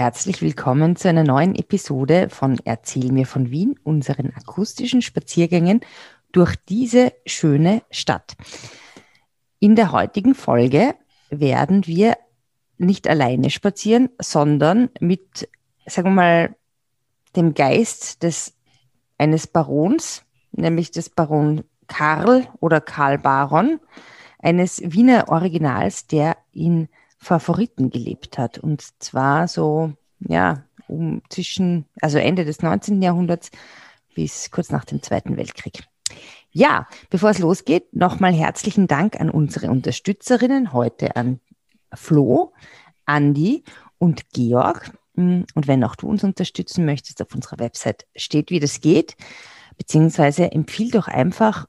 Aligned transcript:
Herzlich 0.00 0.40
willkommen 0.40 0.96
zu 0.96 1.08
einer 1.10 1.24
neuen 1.24 1.54
Episode 1.54 2.30
von 2.30 2.58
Erzähl 2.64 3.12
mir 3.12 3.26
von 3.26 3.50
Wien, 3.50 3.78
unseren 3.84 4.32
akustischen 4.34 5.02
Spaziergängen 5.02 5.82
durch 6.32 6.56
diese 6.70 7.12
schöne 7.26 7.82
Stadt. 7.90 8.34
In 9.58 9.76
der 9.76 9.92
heutigen 9.92 10.34
Folge 10.34 10.94
werden 11.28 11.86
wir 11.86 12.16
nicht 12.78 13.08
alleine 13.08 13.50
spazieren, 13.50 14.08
sondern 14.18 14.88
mit, 15.00 15.50
sagen 15.84 16.08
wir 16.08 16.14
mal, 16.14 16.56
dem 17.36 17.52
Geist 17.52 18.22
des, 18.22 18.54
eines 19.18 19.46
Barons, 19.48 20.22
nämlich 20.52 20.92
des 20.92 21.10
Baron 21.10 21.62
Karl 21.88 22.48
oder 22.60 22.80
Karl 22.80 23.18
Baron, 23.18 23.80
eines 24.38 24.80
Wiener 24.82 25.28
Originals, 25.28 26.06
der 26.06 26.38
in 26.54 26.88
Favoriten 27.20 27.90
gelebt 27.90 28.38
hat. 28.38 28.58
Und 28.58 28.82
zwar 29.02 29.46
so, 29.46 29.92
ja, 30.20 30.64
um 30.88 31.22
zwischen, 31.28 31.84
also 32.00 32.18
Ende 32.18 32.44
des 32.44 32.62
19. 32.62 33.02
Jahrhunderts 33.02 33.50
bis 34.14 34.50
kurz 34.50 34.70
nach 34.70 34.84
dem 34.84 35.02
Zweiten 35.02 35.36
Weltkrieg. 35.36 35.84
Ja, 36.50 36.88
bevor 37.10 37.30
es 37.30 37.38
losgeht, 37.38 37.94
nochmal 37.94 38.32
herzlichen 38.32 38.88
Dank 38.88 39.20
an 39.20 39.30
unsere 39.30 39.70
Unterstützerinnen, 39.70 40.72
heute 40.72 41.14
an 41.14 41.40
Flo, 41.94 42.52
Andi 43.04 43.62
und 43.98 44.30
Georg. 44.30 44.90
Und 45.14 45.46
wenn 45.54 45.84
auch 45.84 45.94
du 45.94 46.08
uns 46.08 46.24
unterstützen 46.24 46.86
möchtest, 46.86 47.22
auf 47.22 47.34
unserer 47.34 47.58
Website 47.58 48.06
steht, 48.16 48.50
wie 48.50 48.58
das 48.58 48.80
geht, 48.80 49.16
beziehungsweise 49.76 50.50
empfiehl 50.50 50.90
doch 50.90 51.06
einfach 51.06 51.66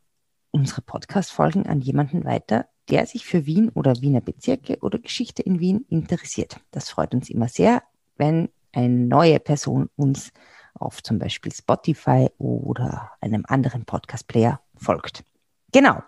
unsere 0.49 0.81
Podcast-Folgen 0.81 1.67
an 1.67 1.81
jemanden 1.81 2.23
weiter, 2.23 2.67
der 2.90 3.05
sich 3.05 3.26
für 3.26 3.45
Wien 3.45 3.70
oder 3.70 4.02
Wiener 4.02 4.21
Bezirke 4.21 4.77
oder 4.81 4.99
Geschichte 4.99 5.41
in 5.41 5.59
Wien 5.59 5.85
interessiert. 5.89 6.59
Das 6.72 6.89
freut 6.89 7.13
uns 7.13 7.30
immer 7.30 7.48
sehr, 7.48 7.84
wenn 8.17 8.49
eine 8.73 8.89
neue 8.89 9.39
Person 9.39 9.89
uns 9.95 10.31
auf 10.73 11.03
zum 11.03 11.20
Beispiel 11.20 11.52
Spotify 11.52 12.30
oder 12.38 13.11
einem 13.22 13.44
anderen 13.47 13.86
Podcast-Player 13.86 14.61
folgt. 14.75 15.23
Genau. 15.72 16.02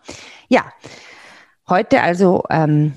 Ja, 0.50 0.72
heute 1.68 2.02
also 2.02 2.44
ähm, 2.50 2.94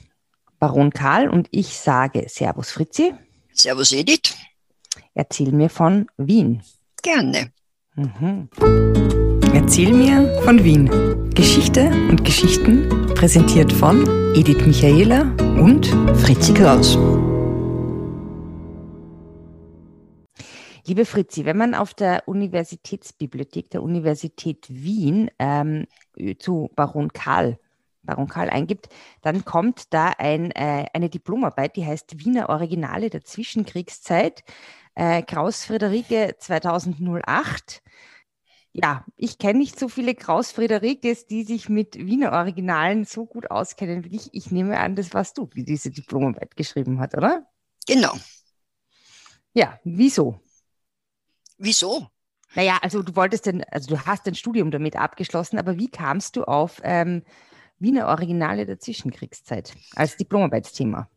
Baron 0.58 0.90
Karl 0.90 1.28
und 1.28 1.48
ich 1.50 1.76
sage 1.76 2.26
Servus 2.28 2.70
Fritzi. 2.70 3.14
Servus 3.52 3.92
Edith. 3.92 4.36
Erzähl 5.14 5.52
mir 5.52 5.70
von 5.70 6.06
Wien. 6.16 6.62
Gerne. 7.02 7.52
Mhm. 7.94 8.48
Erzähl 9.58 9.90
mir 9.90 10.38
von 10.42 10.62
Wien. 10.64 11.30
Geschichte 11.30 11.88
und 12.10 12.26
Geschichten 12.26 13.06
präsentiert 13.14 13.72
von 13.72 14.02
Edith 14.34 14.66
Michaela 14.66 15.22
und 15.58 15.86
Fritzi 16.20 16.52
Kraus. 16.52 16.98
Liebe 20.84 21.06
Fritzi, 21.06 21.46
wenn 21.46 21.56
man 21.56 21.74
auf 21.74 21.94
der 21.94 22.24
Universitätsbibliothek 22.26 23.70
der 23.70 23.82
Universität 23.82 24.66
Wien 24.68 25.30
ähm, 25.38 25.86
zu 26.38 26.70
Baron 26.76 27.14
Karl, 27.14 27.58
Baron 28.02 28.28
Karl 28.28 28.50
eingibt, 28.50 28.90
dann 29.22 29.46
kommt 29.46 29.94
da 29.94 30.12
ein, 30.18 30.50
äh, 30.50 30.84
eine 30.92 31.08
Diplomarbeit, 31.08 31.76
die 31.76 31.86
heißt 31.86 32.22
Wiener 32.22 32.50
Originale 32.50 33.08
der 33.08 33.24
Zwischenkriegszeit, 33.24 34.44
äh, 34.96 35.22
Kraus 35.22 35.64
Friederike 35.64 36.36
2008. 36.38 37.82
Ja, 38.78 39.06
ich 39.16 39.38
kenne 39.38 39.60
nicht 39.60 39.78
so 39.78 39.88
viele 39.88 40.14
Kraus 40.14 40.52
Friederikes, 40.52 41.26
die 41.26 41.44
sich 41.44 41.70
mit 41.70 41.94
Wiener 41.94 42.32
Originalen 42.32 43.06
so 43.06 43.24
gut 43.24 43.50
auskennen 43.50 44.04
wie 44.04 44.16
ich. 44.16 44.28
Ich 44.34 44.50
nehme 44.50 44.78
an, 44.78 44.96
das 44.96 45.14
warst 45.14 45.38
du, 45.38 45.46
die 45.46 45.64
diese 45.64 45.90
Diplomarbeit 45.90 46.56
geschrieben 46.56 47.00
hat, 47.00 47.14
oder? 47.16 47.46
Genau. 47.86 48.14
Ja, 49.54 49.80
wieso? 49.82 50.42
Wieso? 51.56 52.10
Naja, 52.54 52.78
also 52.82 53.02
du 53.02 53.16
wolltest 53.16 53.46
denn, 53.46 53.64
also 53.64 53.94
du 53.94 54.04
hast 54.04 54.26
dein 54.26 54.34
Studium 54.34 54.70
damit 54.70 54.94
abgeschlossen, 54.94 55.58
aber 55.58 55.78
wie 55.78 55.88
kamst 55.88 56.36
du 56.36 56.44
auf 56.44 56.78
ähm, 56.84 57.22
Wiener 57.78 58.08
Originale 58.08 58.66
der 58.66 58.78
Zwischenkriegszeit 58.78 59.72
als 59.94 60.18
Diplomarbeitsthema? 60.18 61.08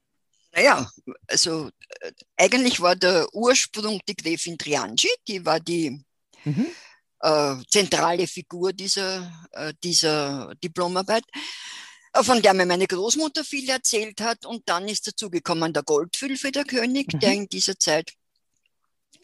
Naja, 0.53 0.89
also 1.27 1.69
äh, 1.99 2.13
eigentlich 2.37 2.79
war 2.79 2.95
der 2.95 3.27
Ursprung 3.33 3.99
die 4.07 4.15
Gräfin 4.15 4.57
Triangi, 4.57 5.09
die 5.27 5.45
war 5.45 5.59
die 5.59 6.01
mhm. 6.45 6.67
Äh, 7.21 7.55
zentrale 7.69 8.27
Figur 8.27 8.73
dieser, 8.73 9.31
äh, 9.51 9.73
dieser 9.83 10.53
Diplomarbeit, 10.63 11.23
äh, 12.13 12.23
von 12.23 12.41
der 12.41 12.53
mir 12.53 12.65
meine 12.65 12.87
Großmutter 12.87 13.43
viel 13.43 13.69
erzählt 13.69 14.21
hat. 14.21 14.45
Und 14.45 14.67
dann 14.67 14.87
ist 14.87 15.07
dazugekommen 15.07 15.73
der 15.73 15.83
Goldfülfe, 15.83 16.51
der 16.51 16.65
König, 16.65 17.13
mhm. 17.13 17.19
der 17.19 17.33
in 17.33 17.47
dieser 17.47 17.77
Zeit 17.77 18.13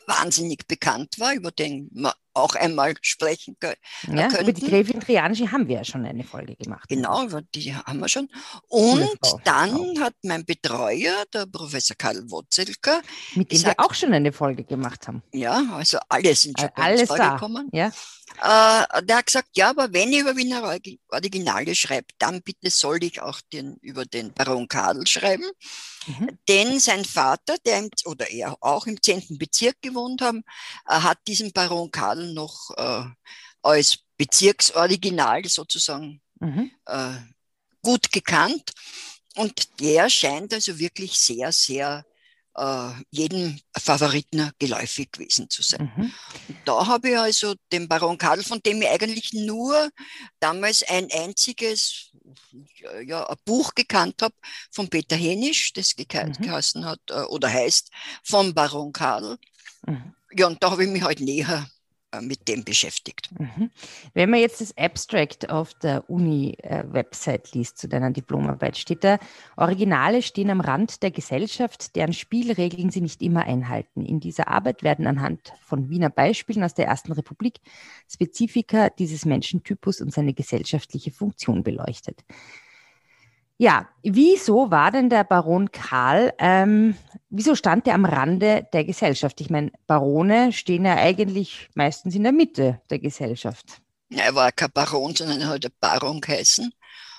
wahnsinnig 0.08 0.68
bekannt 0.68 1.20
war, 1.20 1.34
über 1.34 1.52
den 1.52 1.90
man 1.94 2.14
auch 2.36 2.56
einmal 2.56 2.94
sprechen 3.02 3.56
können. 3.60 3.76
Ja, 4.08 4.28
könnten. 4.28 4.44
über 4.44 4.54
die 4.54 4.68
Gräfin 4.68 5.00
Triangi 5.00 5.48
haben 5.48 5.68
wir 5.68 5.78
ja 5.78 5.84
schon 5.84 6.06
eine 6.06 6.24
Folge 6.24 6.56
gemacht. 6.56 6.88
Genau, 6.90 7.28
die 7.54 7.76
haben 7.76 8.00
wir 8.00 8.10
schon. 8.10 8.30
Und 8.68 9.18
dann 9.44 9.74
auch. 9.76 10.00
hat 10.02 10.14
mein 10.24 10.46
Betreuer, 10.46 11.24
der 11.34 11.46
Professor 11.46 11.96
Karl 11.96 12.30
Wotzelka, 12.30 13.02
mit 13.36 13.52
dem 13.52 13.58
gesagt, 13.58 13.78
wir 13.78 13.86
auch 13.86 13.94
schon 13.94 14.14
eine 14.14 14.32
Folge 14.32 14.64
gemacht 14.64 15.08
haben. 15.08 15.24
Ja, 15.34 15.64
also 15.74 15.98
alle 16.10 16.36
sind 16.36 16.60
schon 16.60 16.70
alles 16.76 17.08
vorgekommen. 17.08 17.70
Ja. 17.72 17.92
Äh, 18.42 19.04
der 19.04 19.18
hat 19.18 19.26
gesagt, 19.28 19.50
ja, 19.54 19.70
aber 19.70 19.94
wenn 19.94 20.12
ich 20.12 20.20
über 20.20 20.36
Wiener 20.36 20.78
Originale 21.10 21.76
schreibe, 21.76 22.08
dann 22.18 22.42
bitte 22.42 22.70
soll 22.70 23.04
ich 23.04 23.22
auch 23.22 23.40
den, 23.54 23.76
über 23.82 24.06
den 24.06 24.34
Baron 24.34 24.68
Karl 24.68 25.08
schreiben. 25.08 25.46
Mhm. 26.08 26.38
Denn 26.48 26.80
sein 26.80 27.06
Vater, 27.06 27.56
der 27.66 27.80
im, 27.80 27.90
oder 28.06 28.30
er 28.30 28.56
auch 28.60 28.88
im 28.88 29.02
10. 29.02 29.38
Bezirk 29.38 29.82
gewohnt 29.82 30.22
haben, 30.22 30.44
äh, 30.88 30.94
hat 30.94 31.20
diesen 31.28 31.52
Baron 31.52 31.92
Karl 32.26 32.34
noch 32.34 32.72
äh, 32.78 33.06
als 33.62 34.00
Bezirksoriginal 34.18 35.46
sozusagen 35.46 36.22
mhm. 36.40 36.72
äh, 36.86 37.16
gut 37.82 38.12
gekannt. 38.12 38.72
Und 39.36 39.80
der 39.80 40.10
scheint 40.10 40.54
also 40.54 40.80
wirklich 40.80 41.18
sehr, 41.20 41.52
sehr 41.52 42.06
äh, 42.56 42.92
jedem 43.12 43.60
Favoriten 43.78 44.50
geläufig 44.60 45.12
gewesen 45.12 45.50
zu 45.50 45.62
sein. 45.62 45.92
Mhm. 45.96 46.14
Da 46.64 46.88
habe 46.88 47.10
ich 47.10 47.18
also 47.18 47.56
den 47.72 47.90
Baron 47.90 48.18
Karl, 48.18 48.44
von 48.44 48.62
dem 48.62 48.82
ich 48.82 48.88
eigentlich 48.88 49.34
nur 49.34 49.90
damals 50.40 50.84
ein 50.84 51.10
einziges 51.12 52.12
ja, 53.06 53.28
ein 53.28 53.36
Buch 53.46 53.76
gekannt 53.76 54.22
habe 54.22 54.34
von 54.72 54.90
Peter 54.90 55.16
Henisch, 55.16 55.74
das 55.74 55.96
ge 55.96 56.06
mhm. 56.06 56.34
geheißen 56.34 56.86
hat 56.86 57.02
äh, 57.10 57.24
oder 57.24 57.52
heißt 57.52 57.90
vom 58.24 58.54
Baron 58.54 58.94
Karl. 58.94 59.38
Mhm. 59.86 60.16
Ja, 60.32 60.48
und 60.48 60.64
da 60.64 60.72
habe 60.72 60.86
ich 60.86 60.90
mich 60.90 61.04
halt 61.04 61.20
näher 61.20 61.68
äh, 61.68 61.75
mit 62.22 62.48
dem 62.48 62.64
beschäftigt. 62.64 63.30
Mhm. 63.38 63.70
Wenn 64.14 64.30
man 64.30 64.40
jetzt 64.40 64.62
das 64.62 64.78
Abstract 64.78 65.50
auf 65.50 65.74
der 65.74 66.10
Uni-Website 66.10 67.54
liest 67.54 67.78
zu 67.78 67.88
deiner 67.88 68.12
Diplomarbeit, 68.12 68.78
steht 68.78 69.04
da, 69.04 69.18
Originale 69.58 70.22
stehen 70.22 70.50
am 70.50 70.62
Rand 70.62 71.04
der 71.04 71.12
Gesellschaft, 71.12 71.96
deren 71.96 72.14
Spielregeln 72.14 72.90
sie 72.90 73.02
nicht 73.02 73.22
immer 73.22 73.44
einhalten. 73.46 74.06
In 74.06 74.20
dieser 74.20 74.48
Arbeit 74.48 74.84
werden 74.84 75.08
anhand 75.08 75.54
von 75.62 75.90
Wiener 75.90 76.10
Beispielen 76.10 76.64
aus 76.64 76.74
der 76.74 76.88
Ersten 76.88 77.12
Republik 77.12 77.60
Spezifika 78.10 78.90
dieses 78.90 79.26
Menschentypus 79.26 80.02
und 80.02 80.14
seine 80.14 80.34
gesellschaftliche 80.34 81.12
Funktion 81.12 81.64
beleuchtet. 81.64 82.24
Ja, 83.58 83.88
wieso 84.04 84.70
war 84.70 84.92
denn 84.92 85.10
der 85.10 85.24
Baron 85.24 85.72
Karl, 85.72 86.34
ähm, 86.40 86.98
wieso 87.30 87.56
stand 87.56 87.88
er 87.88 87.94
am 87.94 88.04
Rande 88.04 88.68
der 88.74 88.84
Gesellschaft? 88.84 89.40
Ich 89.40 89.50
meine, 89.50 89.72
Barone 89.88 90.52
stehen 90.52 90.86
ja 90.86 90.96
eigentlich 90.96 91.70
meistens 91.74 92.16
in 92.16 92.24
der 92.24 92.34
Mitte 92.34 92.82
der 92.90 93.00
Gesellschaft. 93.00 93.82
Er 94.10 94.36
war 94.36 94.52
kein 94.52 94.72
Baron, 94.72 95.16
sondern 95.16 95.40
er 95.42 95.48
hat 95.48 95.66
Baron 95.80 96.20
geheißen. 96.20 96.74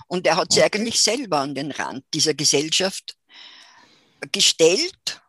Und 0.09 0.27
er 0.27 0.37
hat 0.37 0.53
sich 0.53 0.63
eigentlich 0.63 1.01
selber 1.01 1.39
an 1.39 1.55
den 1.55 1.71
Rand 1.71 2.05
dieser 2.13 2.35
Gesellschaft 2.35 3.17
gestellt 4.31 5.23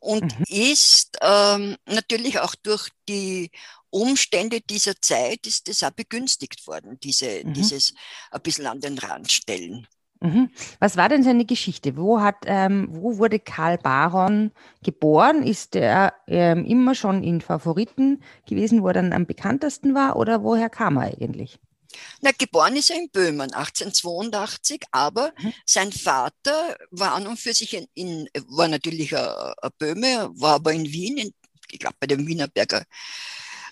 und 0.00 0.38
mhm. 0.38 0.44
ist 0.48 1.18
ähm, 1.22 1.76
natürlich 1.86 2.40
auch 2.40 2.54
durch 2.56 2.90
die 3.08 3.50
Umstände 3.90 4.60
dieser 4.60 5.00
Zeit 5.00 5.46
ist 5.46 5.68
es 5.68 5.82
auch 5.82 5.90
begünstigt 5.90 6.66
worden, 6.66 6.98
diese, 7.00 7.42
mhm. 7.44 7.54
dieses 7.54 7.94
ein 8.30 8.42
bisschen 8.42 8.66
an 8.66 8.80
den 8.80 8.98
Rand 8.98 9.32
stellen. 9.32 9.86
Mhm. 10.20 10.50
Was 10.80 10.96
war 10.96 11.08
denn 11.08 11.22
seine 11.22 11.44
Geschichte? 11.44 11.96
Wo, 11.96 12.20
hat, 12.20 12.36
ähm, 12.46 12.88
wo 12.90 13.18
wurde 13.18 13.38
Karl 13.38 13.78
Baron 13.78 14.50
geboren? 14.82 15.42
Ist 15.42 15.76
er 15.76 16.14
ähm, 16.26 16.64
immer 16.64 16.94
schon 16.94 17.22
in 17.22 17.40
Favoriten 17.40 18.22
gewesen, 18.46 18.82
wo 18.82 18.88
er 18.88 18.94
dann 18.94 19.12
am 19.12 19.26
bekanntesten 19.26 19.94
war 19.94 20.16
oder 20.16 20.42
woher 20.42 20.70
kam 20.70 20.96
er 20.96 21.04
eigentlich? 21.04 21.58
Na, 22.20 22.32
geboren 22.36 22.76
ist 22.76 22.90
er 22.90 22.96
in 22.96 23.10
Böhmen 23.10 23.52
1882, 23.52 24.82
aber 24.90 25.32
mhm. 25.38 25.54
sein 25.64 25.92
Vater 25.92 26.76
war 26.90 27.14
an 27.14 27.26
und 27.26 27.38
für 27.38 27.54
sich 27.54 27.74
in, 27.74 27.86
in 27.94 28.28
war 28.48 28.68
natürlich 28.68 29.16
ein, 29.16 29.52
Böhme, 29.78 30.30
war 30.34 30.54
aber 30.54 30.72
in 30.72 30.84
Wien, 30.84 31.16
in, 31.16 31.32
ich 31.70 31.78
glaube 31.78 31.96
bei 32.00 32.06
den 32.06 32.26
Wienerberger 32.26 32.84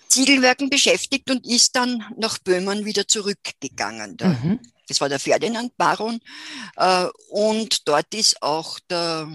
Ziegelwerken 0.09 0.69
beschäftigt 0.69 1.29
und 1.29 1.45
ist 1.45 1.75
dann 1.75 2.03
nach 2.17 2.37
Böhmen 2.39 2.85
wieder 2.85 3.07
zurückgegangen. 3.07 4.17
Da. 4.17 4.29
Mhm. 4.29 4.59
Das 4.87 5.01
war 5.01 5.09
der 5.09 5.19
Ferdinand 5.19 5.75
Baron. 5.77 6.19
Äh, 6.75 7.07
und 7.29 7.87
dort 7.87 8.13
ist 8.13 8.41
auch 8.41 8.79
der 8.89 9.27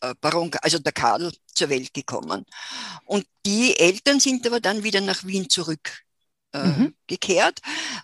äh, 0.00 0.14
Baron, 0.20 0.50
also 0.62 0.78
der 0.78 0.92
Karl, 0.92 1.32
zur 1.54 1.68
Welt 1.68 1.92
gekommen. 1.94 2.44
Und 3.04 3.26
die 3.44 3.78
Eltern 3.78 4.20
sind 4.20 4.46
aber 4.46 4.60
dann 4.60 4.82
wieder 4.82 5.00
nach 5.00 5.24
Wien 5.24 5.48
zurück 5.48 6.04
äh, 6.52 6.64
mhm. 6.64 6.94
gekehrt, 7.06 7.60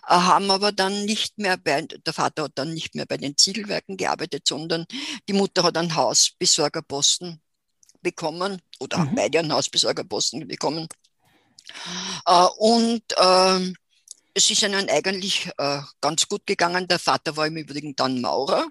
äh, 0.07 0.13
haben 0.13 0.51
aber 0.51 0.71
dann 0.71 1.05
nicht 1.05 1.37
mehr 1.37 1.57
bei, 1.57 1.81
der 1.81 2.13
Vater 2.13 2.43
hat 2.43 2.53
dann 2.55 2.73
nicht 2.73 2.95
mehr 2.95 3.05
bei 3.05 3.17
den 3.17 3.37
Ziegelwerken 3.37 3.97
gearbeitet, 3.97 4.47
sondern 4.47 4.85
die 5.27 5.33
Mutter 5.33 5.63
hat 5.63 5.77
einen 5.77 5.95
Hausbesorgerposten 5.95 7.41
bekommen 8.01 8.61
oder 8.79 8.99
mhm. 8.99 9.15
beide 9.15 9.39
einen 9.39 9.53
Hausbesorgerposten 9.53 10.47
bekommen. 10.47 10.87
Äh, 12.25 12.47
und 12.57 13.03
äh, 13.17 13.73
es 14.33 14.49
ist 14.49 14.63
ihnen 14.63 14.89
eigentlich 14.89 15.49
äh, 15.57 15.79
ganz 16.01 16.27
gut 16.27 16.45
gegangen. 16.45 16.87
Der 16.87 16.99
Vater 16.99 17.37
war 17.37 17.47
im 17.47 17.57
Übrigen 17.57 17.95
dann 17.95 18.21
Maurer 18.21 18.65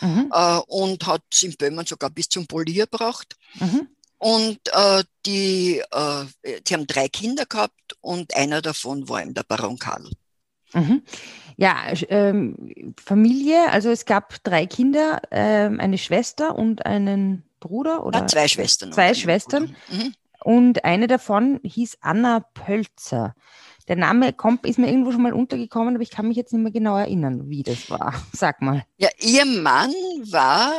mhm. 0.00 0.30
Äh, 0.32 0.58
und 0.66 1.06
hat 1.06 1.22
es 1.32 1.42
in 1.42 1.56
Böhmen 1.56 1.86
sogar 1.86 2.10
bis 2.10 2.28
zum 2.28 2.46
Polier 2.46 2.86
gebracht. 2.86 3.36
Mhm. 3.54 3.88
Und 4.18 4.58
äh, 4.72 5.04
die, 5.26 5.82
äh, 5.90 6.60
die 6.66 6.74
haben 6.74 6.86
drei 6.86 7.08
Kinder 7.08 7.46
gehabt 7.46 7.96
und 8.00 8.34
einer 8.34 8.60
davon 8.62 9.08
war 9.08 9.22
eben 9.22 9.34
der 9.34 9.44
Baron 9.44 9.78
Karl. 9.78 10.10
Mhm. 10.72 11.02
Ja, 11.56 11.92
ähm, 12.08 12.94
Familie, 13.02 13.70
also 13.70 13.90
es 13.90 14.04
gab 14.04 14.42
drei 14.44 14.66
Kinder, 14.66 15.20
ähm, 15.30 15.80
eine 15.80 15.98
Schwester 15.98 16.56
und 16.56 16.84
einen 16.84 17.44
Bruder 17.60 18.04
oder? 18.04 18.20
Ja, 18.20 18.26
zwei 18.26 18.48
Schwestern. 18.48 18.92
Zwei 18.92 19.14
Schwestern. 19.14 19.76
Mhm. 19.90 20.14
Und 20.48 20.82
eine 20.86 21.08
davon 21.08 21.60
hieß 21.62 21.98
Anna 22.00 22.40
Pölzer. 22.40 23.34
Der 23.86 23.96
Name 23.96 24.32
kommt, 24.32 24.64
ist 24.64 24.78
mir 24.78 24.86
irgendwo 24.88 25.12
schon 25.12 25.20
mal 25.20 25.34
untergekommen, 25.34 25.94
aber 25.94 26.02
ich 26.02 26.08
kann 26.08 26.26
mich 26.26 26.38
jetzt 26.38 26.54
nicht 26.54 26.62
mehr 26.62 26.72
genau 26.72 26.96
erinnern, 26.96 27.50
wie 27.50 27.62
das 27.62 27.90
war. 27.90 28.14
Sag 28.32 28.62
mal. 28.62 28.82
Ja, 28.96 29.10
ihr 29.18 29.44
Mann 29.44 29.92
war 30.30 30.72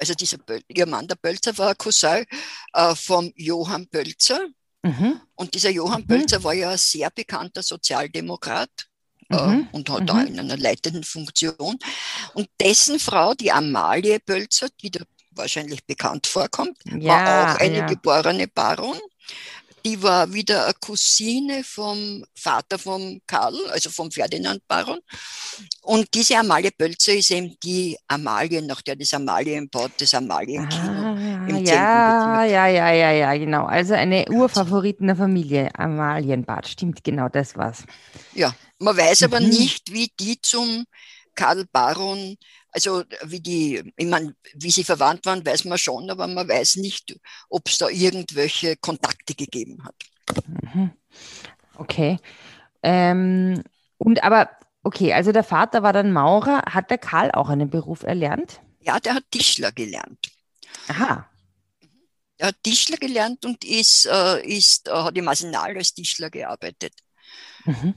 also 0.00 0.14
dieser 0.14 0.38
Böl 0.38 0.60
ihr 0.66 0.86
Mann, 0.86 1.06
der 1.06 1.14
Bölzer, 1.14 1.56
war 1.56 1.76
Cousin 1.76 2.24
äh, 2.72 2.94
vom 2.96 3.32
Johann 3.36 3.86
Bölzer. 3.86 4.40
Mhm. 4.82 5.20
Und 5.36 5.54
dieser 5.54 5.70
Johann 5.70 6.00
mhm. 6.00 6.06
Bölzer 6.08 6.42
war 6.42 6.54
ja 6.54 6.70
ein 6.70 6.78
sehr 6.78 7.08
bekannter 7.10 7.62
Sozialdemokrat. 7.62 8.88
Äh, 9.30 9.46
mhm. 9.46 9.68
und 9.70 9.88
hat 9.88 10.08
da 10.08 10.14
mhm. 10.14 10.26
in 10.26 10.40
einer 10.40 10.56
leitenden 10.56 11.04
Funktion. 11.04 11.78
Und 12.34 12.48
dessen 12.60 12.98
Frau, 12.98 13.34
die 13.34 13.52
Amalie 13.52 14.18
Bölzer, 14.18 14.66
die 14.82 14.90
da 14.90 15.04
wahrscheinlich 15.30 15.84
bekannt 15.86 16.26
vorkommt, 16.26 16.76
ja, 16.84 17.08
war 17.08 17.54
auch 17.54 17.60
eine 17.60 17.78
ja. 17.78 17.86
geborene 17.86 18.48
Baron 18.48 18.98
die 19.84 20.02
war 20.02 20.32
wieder 20.32 20.64
eine 20.64 20.74
Cousine 20.80 21.64
vom 21.64 22.24
Vater 22.34 22.78
von 22.78 23.20
Karl, 23.26 23.54
also 23.70 23.90
vom 23.90 24.10
Ferdinand 24.10 24.66
Baron. 24.68 25.00
Und 25.82 26.06
diese 26.14 26.38
Amalie 26.38 26.70
Bölzer 26.76 27.14
ist 27.14 27.30
eben 27.30 27.56
die 27.62 27.96
Amalie, 28.08 28.62
nach 28.62 28.82
der 28.82 28.96
das 28.96 29.12
Amalienbad, 29.14 29.92
das 29.98 30.14
Amalienkino 30.14 30.82
ah, 30.82 31.46
im 31.48 31.64
ja, 31.64 32.44
ja, 32.44 32.66
ja, 32.66 32.92
ja, 32.92 33.10
ja, 33.12 33.36
genau. 33.36 33.66
Also 33.66 33.94
eine 33.94 34.26
Urfavoriten 34.30 35.06
der 35.06 35.16
Familie, 35.16 35.70
Amalienbad, 35.74 36.68
stimmt, 36.68 37.02
genau, 37.04 37.28
das 37.28 37.56
war's. 37.56 37.84
Ja, 38.34 38.54
man 38.78 38.96
weiß 38.96 39.24
aber 39.24 39.40
mhm. 39.40 39.48
nicht, 39.48 39.92
wie 39.92 40.10
die 40.18 40.40
zum 40.40 40.84
Karl 41.34 41.64
Baron 41.72 42.36
also 42.72 43.04
wie 43.24 43.40
die, 43.40 43.92
ich 43.96 44.06
meine, 44.06 44.34
wie 44.54 44.70
sie 44.70 44.82
verwandt 44.84 45.26
waren, 45.26 45.44
weiß 45.44 45.66
man 45.66 45.78
schon, 45.78 46.10
aber 46.10 46.26
man 46.26 46.48
weiß 46.48 46.76
nicht, 46.76 47.18
ob 47.48 47.68
es 47.68 47.78
da 47.78 47.88
irgendwelche 47.88 48.76
Kontakte 48.76 49.34
gegeben 49.34 49.84
hat. 49.84 49.94
Mhm. 50.74 50.90
Okay. 51.76 52.18
Ähm, 52.82 53.62
und 53.98 54.24
aber, 54.24 54.50
okay, 54.82 55.12
also 55.12 55.32
der 55.32 55.44
Vater 55.44 55.82
war 55.82 55.92
dann 55.92 56.12
Maurer. 56.12 56.62
Hat 56.66 56.90
der 56.90 56.98
Karl 56.98 57.30
auch 57.30 57.50
einen 57.50 57.70
Beruf 57.70 58.02
erlernt? 58.02 58.60
Ja, 58.80 58.98
der 58.98 59.14
hat 59.14 59.24
Tischler 59.30 59.70
gelernt. 59.70 60.30
Aha. 60.88 61.28
Er 62.38 62.48
hat 62.48 62.56
Tischler 62.62 62.96
gelernt 62.96 63.44
und 63.44 63.64
ist, 63.64 64.06
äh, 64.06 64.44
ist, 64.46 64.88
äh, 64.88 64.92
hat 64.92 65.16
im 65.16 65.28
Arsenal 65.28 65.76
als 65.76 65.94
Tischler 65.94 66.30
gearbeitet. 66.30 66.94
Mhm 67.64 67.94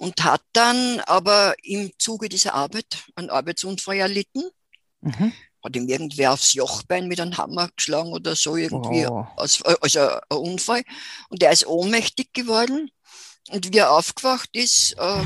und 0.00 0.24
hat 0.24 0.40
dann 0.54 1.00
aber 1.00 1.54
im 1.62 1.92
Zuge 1.98 2.30
dieser 2.30 2.54
Arbeit 2.54 3.04
einen 3.16 3.28
Arbeitsunfall 3.28 3.96
erlitten. 3.96 4.44
Mhm. 5.02 5.32
Hat 5.62 5.76
ihm 5.76 5.88
irgendwer 5.88 6.32
aufs 6.32 6.54
Jochbein 6.54 7.06
mit 7.06 7.20
einem 7.20 7.36
Hammer 7.36 7.68
geschlagen 7.76 8.10
oder 8.10 8.34
so 8.34 8.56
irgendwie, 8.56 9.06
oh. 9.06 9.26
als, 9.36 9.60
also 9.62 10.00
ein 10.00 10.38
Unfall. 10.38 10.84
Und 11.28 11.42
er 11.42 11.52
ist 11.52 11.66
ohnmächtig 11.66 12.32
geworden. 12.32 12.90
Und 13.50 13.74
wie 13.74 13.76
er 13.76 13.92
aufgewacht 13.92 14.48
ist, 14.54 14.92
äh, 14.92 15.22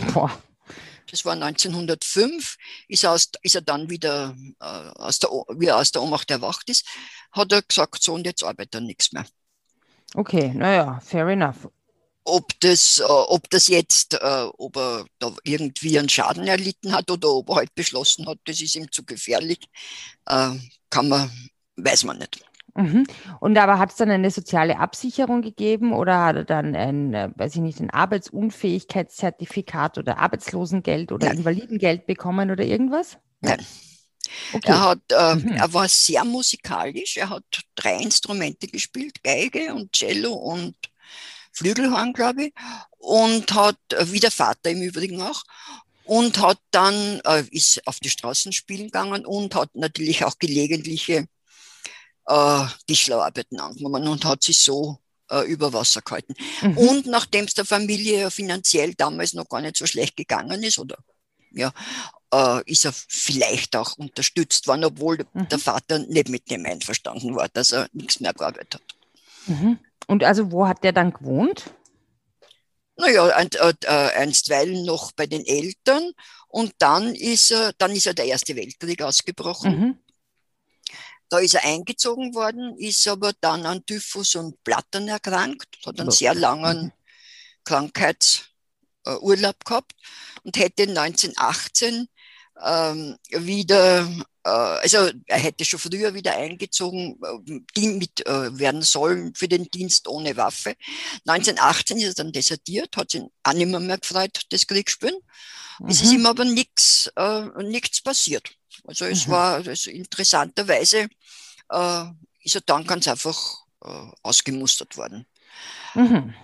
das 1.08 1.24
war 1.24 1.34
1905, 1.34 2.56
ist 2.88 3.04
er, 3.04 3.12
aus, 3.12 3.30
ist 3.42 3.54
er 3.54 3.62
dann 3.62 3.88
wieder, 3.88 4.34
äh, 4.58 4.64
aus 4.64 5.20
der, 5.20 5.30
wie 5.50 5.66
er 5.66 5.76
aus 5.76 5.92
der 5.92 6.02
Ohnmacht 6.02 6.32
erwacht 6.32 6.68
ist, 6.68 6.84
hat 7.30 7.52
er 7.52 7.62
gesagt, 7.62 8.02
so 8.02 8.14
und 8.14 8.26
jetzt 8.26 8.42
arbeitet 8.42 8.74
er 8.74 8.80
nichts 8.80 9.12
mehr. 9.12 9.24
Okay, 10.16 10.52
naja, 10.52 10.98
fair 11.04 11.28
enough 11.28 11.68
ob 12.24 12.48
das, 12.60 12.98
äh, 12.98 13.04
ob 13.04 13.48
das 13.50 13.68
jetzt, 13.68 14.14
äh, 14.14 14.46
ob 14.58 14.76
er 14.76 15.04
da 15.18 15.32
irgendwie 15.44 15.98
einen 15.98 16.08
Schaden 16.08 16.46
erlitten 16.46 16.92
hat 16.92 17.10
oder 17.10 17.30
ob 17.30 17.50
er 17.50 17.56
halt 17.56 17.74
beschlossen 17.74 18.26
hat, 18.26 18.38
das 18.44 18.60
ist 18.60 18.76
ihm 18.76 18.90
zu 18.90 19.04
gefährlich, 19.04 19.60
äh, 20.26 20.50
kann 20.90 21.08
man, 21.08 21.30
weiß 21.76 22.04
man 22.04 22.18
nicht. 22.18 22.44
Mhm. 22.76 23.06
Und 23.40 23.56
aber 23.56 23.78
hat 23.78 23.90
es 23.90 23.96
dann 23.96 24.10
eine 24.10 24.32
soziale 24.32 24.80
Absicherung 24.80 25.42
gegeben 25.42 25.92
oder 25.92 26.24
hat 26.24 26.34
er 26.36 26.44
dann 26.44 26.74
ein, 26.74 27.12
weiß 27.36 27.54
ich 27.56 27.60
nicht, 27.60 27.80
ein 27.80 27.90
Arbeitsunfähigkeitszertifikat 27.90 29.98
oder 29.98 30.18
Arbeitslosengeld 30.18 31.12
oder 31.12 31.28
Nein. 31.28 31.38
Invalidengeld 31.38 32.06
bekommen 32.06 32.50
oder 32.50 32.64
irgendwas? 32.64 33.18
Nein. 33.40 33.64
Okay. 34.52 34.70
Er, 34.70 34.80
hat, 34.80 34.98
äh, 35.12 35.36
mhm. 35.36 35.52
er 35.52 35.72
war 35.72 35.88
sehr 35.88 36.24
musikalisch. 36.24 37.16
Er 37.16 37.30
hat 37.30 37.44
drei 37.76 37.98
Instrumente 37.98 38.66
gespielt: 38.66 39.22
Geige 39.22 39.72
und 39.74 39.92
Cello 39.92 40.32
und 40.32 40.74
Flügelhorn, 41.54 42.12
glaube 42.12 42.46
ich, 42.46 42.54
und 42.98 43.52
hat, 43.54 43.78
äh, 43.92 44.12
wie 44.12 44.20
der 44.20 44.30
Vater 44.30 44.70
im 44.70 44.82
Übrigen 44.82 45.22
auch, 45.22 45.44
und 46.04 46.38
hat 46.40 46.58
dann, 46.70 47.20
äh, 47.24 47.44
ist 47.50 47.86
auf 47.86 48.00
die 48.00 48.10
Straßen 48.10 48.52
spielen 48.52 48.86
gegangen 48.86 49.24
und 49.24 49.54
hat 49.54 49.70
natürlich 49.74 50.24
auch 50.24 50.38
gelegentliche 50.38 51.26
äh, 52.26 52.66
Tischlerarbeiten 52.86 53.58
angenommen 53.60 54.08
und 54.08 54.24
hat 54.24 54.42
sich 54.42 54.58
so 54.58 54.98
äh, 55.30 55.42
über 55.46 55.72
Wasser 55.72 56.02
gehalten. 56.02 56.34
Mhm. 56.62 56.78
Und 56.78 57.06
nachdem 57.06 57.44
es 57.46 57.54
der 57.54 57.64
Familie 57.64 58.30
finanziell 58.30 58.94
damals 58.94 59.32
noch 59.32 59.48
gar 59.48 59.60
nicht 59.60 59.76
so 59.76 59.86
schlecht 59.86 60.16
gegangen 60.16 60.62
ist, 60.62 60.78
oder 60.78 60.98
ja, 61.52 61.72
äh, 62.32 62.62
ist 62.70 62.84
er 62.84 62.92
vielleicht 62.92 63.76
auch 63.76 63.96
unterstützt 63.96 64.66
worden, 64.66 64.84
obwohl 64.84 65.24
mhm. 65.32 65.48
der 65.48 65.58
Vater 65.58 66.00
nicht 66.00 66.28
mit 66.28 66.50
dem 66.50 66.66
einverstanden 66.66 67.34
war, 67.34 67.48
dass 67.48 67.72
er 67.72 67.88
nichts 67.92 68.20
mehr 68.20 68.34
gearbeitet 68.34 68.74
hat. 68.74 68.82
Mhm. 69.46 69.78
Und 70.06 70.24
also 70.24 70.52
wo 70.52 70.66
hat 70.66 70.84
der 70.84 70.92
dann 70.92 71.12
gewohnt? 71.12 71.64
Naja, 72.96 73.28
äh, 73.28 73.74
äh, 73.84 73.88
einstweilen 73.88 74.84
noch 74.84 75.12
bei 75.12 75.26
den 75.26 75.44
Eltern 75.44 76.12
und 76.48 76.74
dann 76.78 77.14
ist 77.14 77.50
er, 77.50 77.72
dann 77.78 77.90
ist 77.90 78.06
er 78.06 78.14
der 78.14 78.26
Erste 78.26 78.54
Weltkrieg 78.54 79.02
ausgebrochen. 79.02 79.80
Mhm. 79.80 79.98
Da 81.28 81.38
ist 81.38 81.54
er 81.54 81.64
eingezogen 81.64 82.34
worden, 82.34 82.78
ist 82.78 83.08
aber 83.08 83.32
dann 83.40 83.66
an 83.66 83.84
Typhus 83.84 84.36
und 84.36 84.62
Blattern 84.62 85.08
erkrankt, 85.08 85.66
hat 85.84 85.98
einen 85.98 86.12
sehr 86.12 86.34
langen 86.34 86.84
mhm. 86.84 86.92
Krankheitsurlaub 87.64 89.64
gehabt 89.64 89.92
und 90.44 90.56
hätte 90.56 90.84
1918 90.84 92.08
ähm, 92.62 93.16
wieder 93.30 94.08
also 94.48 95.10
er 95.26 95.38
hätte 95.38 95.64
schon 95.64 95.80
früher 95.80 96.14
wieder 96.14 96.36
eingezogen 96.36 97.18
äh, 97.76 97.80
mit, 97.80 98.26
äh, 98.26 98.58
werden 98.58 98.82
sollen 98.82 99.34
für 99.34 99.48
den 99.48 99.70
Dienst 99.70 100.06
ohne 100.06 100.36
Waffe. 100.36 100.74
1918 101.26 101.98
ist 101.98 102.04
er 102.04 102.14
dann 102.24 102.32
desertiert, 102.32 102.96
hat 102.96 103.10
sich 103.10 103.22
auch 103.42 103.52
nicht 103.54 103.68
mehr, 103.68 103.80
mehr 103.80 103.98
gefreut, 103.98 104.42
das 104.50 104.66
Kriegsspielen. 104.66 105.16
Mhm. 105.78 105.88
Es 105.88 106.02
ist 106.02 106.10
mhm. 106.10 106.20
ihm 106.20 106.26
aber 106.26 106.44
nichts 106.44 107.10
äh, 107.16 107.46
nichts 107.62 108.02
passiert. 108.02 108.50
Also 108.86 109.06
es 109.06 109.26
mhm. 109.26 109.32
war 109.32 109.54
also 109.54 109.90
interessanterweise 109.90 111.08
äh, 111.70 112.04
ist 112.42 112.54
er 112.54 112.60
dann 112.66 112.86
ganz 112.86 113.08
einfach 113.08 113.38
äh, 113.82 114.10
ausgemustert 114.22 114.96
worden. 114.96 115.26
Mhm. 115.94 116.34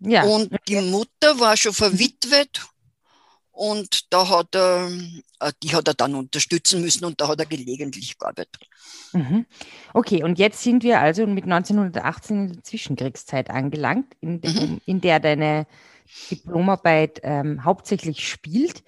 Ja. 0.00 0.24
Und 0.24 0.54
die 0.68 0.76
Mutter 0.76 1.38
war 1.38 1.56
schon 1.56 1.72
verwitwet 1.72 2.66
und 3.56 4.12
da 4.12 4.28
hat 4.28 4.54
er, 4.54 4.90
äh, 5.40 5.52
die 5.62 5.74
hat 5.74 5.88
er 5.88 5.94
dann 5.94 6.14
unterstützen 6.14 6.82
müssen 6.82 7.06
und 7.06 7.20
da 7.22 7.28
hat 7.28 7.40
er 7.40 7.46
gelegentlich 7.46 8.18
gearbeitet. 8.18 8.68
Mhm. 9.12 9.46
Okay, 9.94 10.22
und 10.22 10.38
jetzt 10.38 10.62
sind 10.62 10.82
wir 10.82 11.00
also 11.00 11.26
mit 11.26 11.44
1918 11.44 12.36
in 12.36 12.52
der 12.52 12.62
Zwischenkriegszeit 12.62 13.48
angelangt, 13.48 14.14
in, 14.20 14.42
de, 14.42 14.50
mhm. 14.52 14.80
in 14.84 15.00
der 15.00 15.20
deine 15.20 15.66
Diplomarbeit 16.30 17.20
ähm, 17.22 17.64
hauptsächlich 17.64 18.28
spielt. 18.28 18.84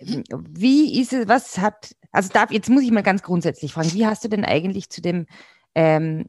Mhm. 0.00 0.22
Wie 0.30 1.00
ist 1.00 1.12
es, 1.12 1.26
was 1.26 1.58
hat, 1.58 1.96
also 2.12 2.28
darf, 2.32 2.52
jetzt 2.52 2.70
muss 2.70 2.84
ich 2.84 2.92
mal 2.92 3.02
ganz 3.02 3.22
grundsätzlich 3.22 3.72
fragen, 3.72 3.92
wie 3.92 4.06
hast 4.06 4.22
du 4.22 4.28
denn 4.28 4.44
eigentlich 4.44 4.88
zu 4.88 5.02
dem 5.02 5.26
ähm, 5.74 6.26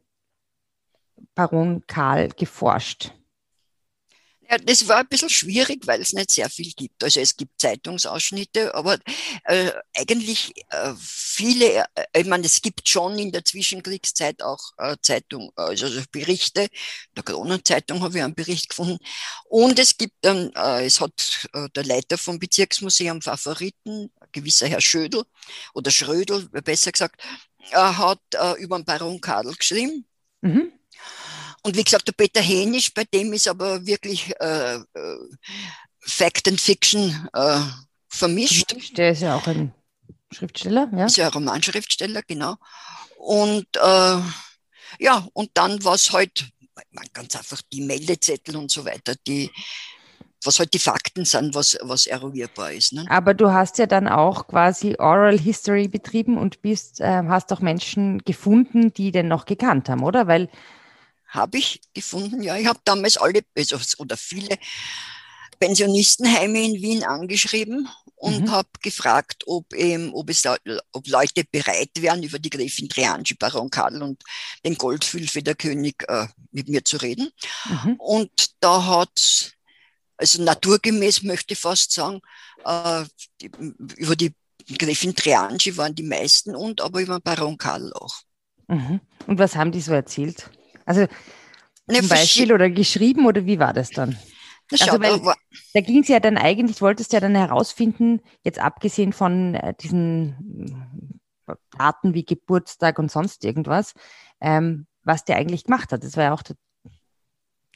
Baron 1.36 1.84
Karl 1.86 2.30
geforscht? 2.30 3.14
Ja, 4.50 4.58
das 4.58 4.88
war 4.88 4.98
ein 4.98 5.08
bisschen 5.08 5.30
schwierig, 5.30 5.88
weil 5.88 6.02
es 6.02 6.14
nicht 6.14 6.30
sehr 6.32 6.50
viel 6.50 6.72
gibt. 6.74 7.04
Also 7.04 7.20
es 7.22 7.38
gibt 7.38 7.60
Zeitungsausschnitte, 7.62 8.76
aber 8.76 8.98
äh, 9.46 9.72
eigentlich 9.96 10.54
äh, 10.70 10.94
viele, 11.00 11.86
äh, 11.96 12.06
ich 12.22 12.28
meine, 12.28 12.46
es 12.46 12.62
gibt 12.62 12.88
schon 12.88 13.18
in 13.18 13.32
der 13.32 13.46
Zwischenkriegszeit 13.46 14.44
auch 14.44 14.60
äh, 14.78 14.98
Zeitung, 15.02 15.52
also, 15.56 15.86
also 15.86 16.02
Berichte. 16.12 16.68
Der 17.16 17.24
Kronenzeitung 17.24 18.02
habe 18.02 18.18
ich 18.18 18.24
einen 18.24 18.36
Bericht 18.36 18.70
gefunden. 18.70 18.98
Und 19.46 19.80
es 19.80 19.98
gibt 19.98 20.16
dann, 20.22 20.52
äh, 20.56 20.86
es 20.86 21.00
hat 21.00 21.48
äh, 21.54 21.70
der 21.76 21.86
Leiter 21.86 22.18
vom 22.18 22.38
Bezirksmuseum 22.38 23.22
Favoriten, 23.22 24.12
gewisser 24.34 24.68
Herr 24.68 24.82
Schödel 24.82 25.24
oder 25.74 25.90
Schrödel, 25.90 26.50
besser 26.50 26.92
gesagt, 26.92 27.22
hat 27.72 28.20
äh, 28.34 28.62
über 28.62 28.78
den 28.78 28.86
Baron 28.86 29.22
Kadel 29.22 29.56
geschrieben. 29.56 30.06
Mhm. 30.42 30.74
Und 31.64 31.78
wie 31.78 31.84
gesagt, 31.84 32.08
der 32.08 32.14
Peter 32.14 32.42
Hänisch, 32.42 32.94
bei 32.94 33.06
dem 33.06 33.34
ist 33.34 33.48
aber 33.48 33.86
wirklich 33.86 34.34
äh, 34.40 34.76
äh, 34.76 35.18
Fact 36.02 36.48
and 36.50 36.60
Fiction 36.60 37.30
äh, 37.34 37.62
vermischt. 38.10 38.76
Der 38.98 39.12
ist 39.12 39.22
ja 39.22 39.36
auch 39.36 39.48
ein 39.48 39.74
Schriftsteller, 40.32 40.90
ja. 40.96 41.06
Ist 41.06 41.18
ja 41.18 41.28
ein 41.28 41.34
Romanschriftsteller, 41.34 42.22
genau. 42.28 42.56
Und 43.18 43.68
äh, 43.78 44.20
ja, 45.00 45.28
und 45.34 45.52
dann 45.54 45.84
war 45.84 45.96
es 45.96 46.12
halt, 46.12 46.50
ganz 47.14 47.36
einfach 47.36 47.62
die 47.72 47.82
Meldezettel 47.82 48.56
und 48.56 48.70
so 48.72 48.86
weiter, 48.86 49.14
die, 49.28 49.50
was 50.44 50.60
halt 50.60 50.74
die 50.74 50.80
Fakten 50.80 51.24
sind, 51.26 51.56
was, 51.56 51.78
was 51.82 52.06
eruierbar 52.08 52.74
ist. 52.74 52.94
Ne? 52.94 53.06
Aber 53.10 53.34
du 53.34 53.52
hast 53.52 53.78
ja 53.78 53.86
dann 53.86 54.08
auch 54.08 54.48
quasi 54.48 54.96
Oral 55.00 55.40
History 55.40 55.88
betrieben 55.88 56.38
und 56.38 56.62
bist, 56.62 57.00
äh, 57.00 57.24
hast 57.28 57.54
auch 57.54 57.62
Menschen 57.62 58.20
gefunden, 58.20 58.94
die 58.94 59.12
den 59.12 59.28
noch 59.28 59.46
gekannt 59.46 59.88
haben, 59.88 60.04
oder? 60.04 60.28
Weil 60.28 60.50
habe 61.34 61.58
ich 61.58 61.82
gefunden, 61.94 62.42
ja. 62.44 62.58
Ich 62.58 62.68
habe 62.68 62.80
damals 62.84 63.18
alle 63.18 63.42
also, 63.58 63.78
oder 63.98 64.18
viele 64.18 64.58
Pensionistenheime 65.60 66.64
in 66.64 66.82
Wien 66.82 67.04
angeschrieben 67.04 67.88
und 68.16 68.42
mhm. 68.42 68.52
habe 68.52 68.70
gefragt, 68.82 69.44
ob, 69.48 69.74
ähm, 69.74 70.12
ob, 70.14 70.30
es, 70.30 70.44
ob 70.46 71.08
Leute 71.08 71.44
bereit 71.52 71.92
wären, 71.96 72.24
über 72.24 72.40
die 72.40 72.50
Gräfin 72.50 72.88
Trianci, 72.88 73.34
Baron 73.34 73.70
Karl 73.70 74.02
und 74.02 74.24
den 74.66 74.76
Goldfülfederkönig 74.76 75.96
äh, 76.08 76.28
mit 76.52 76.70
mir 76.70 76.84
zu 76.86 76.98
reden. 76.98 77.32
Mhm. 77.66 77.96
Und 77.98 78.32
da 78.60 78.86
hat 78.86 79.54
also 80.18 80.44
naturgemäß 80.44 81.24
möchte 81.24 81.54
ich 81.54 81.60
fast 81.60 81.92
sagen, 81.92 82.22
äh, 82.64 83.04
die, 83.42 83.52
über 83.98 84.16
die 84.16 84.34
Gräfin 84.78 85.16
Trianci 85.16 85.76
waren 85.76 85.96
die 85.96 86.04
meisten 86.04 86.56
und 86.56 86.82
aber 86.82 87.02
über 87.02 87.20
Baron 87.20 87.58
Karl 87.58 87.92
auch. 87.94 88.22
Mhm. 88.68 89.02
Und 89.28 89.40
was 89.40 89.56
haben 89.56 89.72
die 89.72 89.82
so 89.82 89.92
erzählt? 89.92 90.50
Also 90.86 91.08
zum 91.92 92.08
Beispiel 92.08 92.54
oder 92.54 92.70
geschrieben 92.70 93.26
oder 93.26 93.46
wie 93.46 93.60
war 93.60 93.74
das 93.74 93.90
dann? 93.90 94.18
Also, 94.72 95.00
weil, 95.00 95.20
da 95.74 95.82
ging 95.82 96.02
es 96.02 96.08
ja 96.08 96.20
dann 96.20 96.38
eigentlich, 96.38 96.82
wolltest 96.82 97.14
ja 97.14 97.20
dann 97.20 97.36
herausfinden, 97.36 98.22
jetzt 98.44 98.60
abgesehen 98.60 99.14
von 99.14 99.56
äh, 99.56 99.74
diesen 99.80 101.20
äh, 101.48 101.54
Daten 101.78 102.14
wie 102.14 102.26
Geburtstag 102.26 102.98
und 102.98 103.12
sonst 103.12 103.44
irgendwas, 103.44 103.94
ähm, 104.42 104.88
was 105.04 105.26
der 105.26 105.38
eigentlich 105.38 105.66
gemacht 105.66 105.92
hat. 105.92 106.04
Das 106.04 106.18
war 106.18 106.24
ja 106.24 106.34
auch 106.34 106.42
das, 106.42 106.56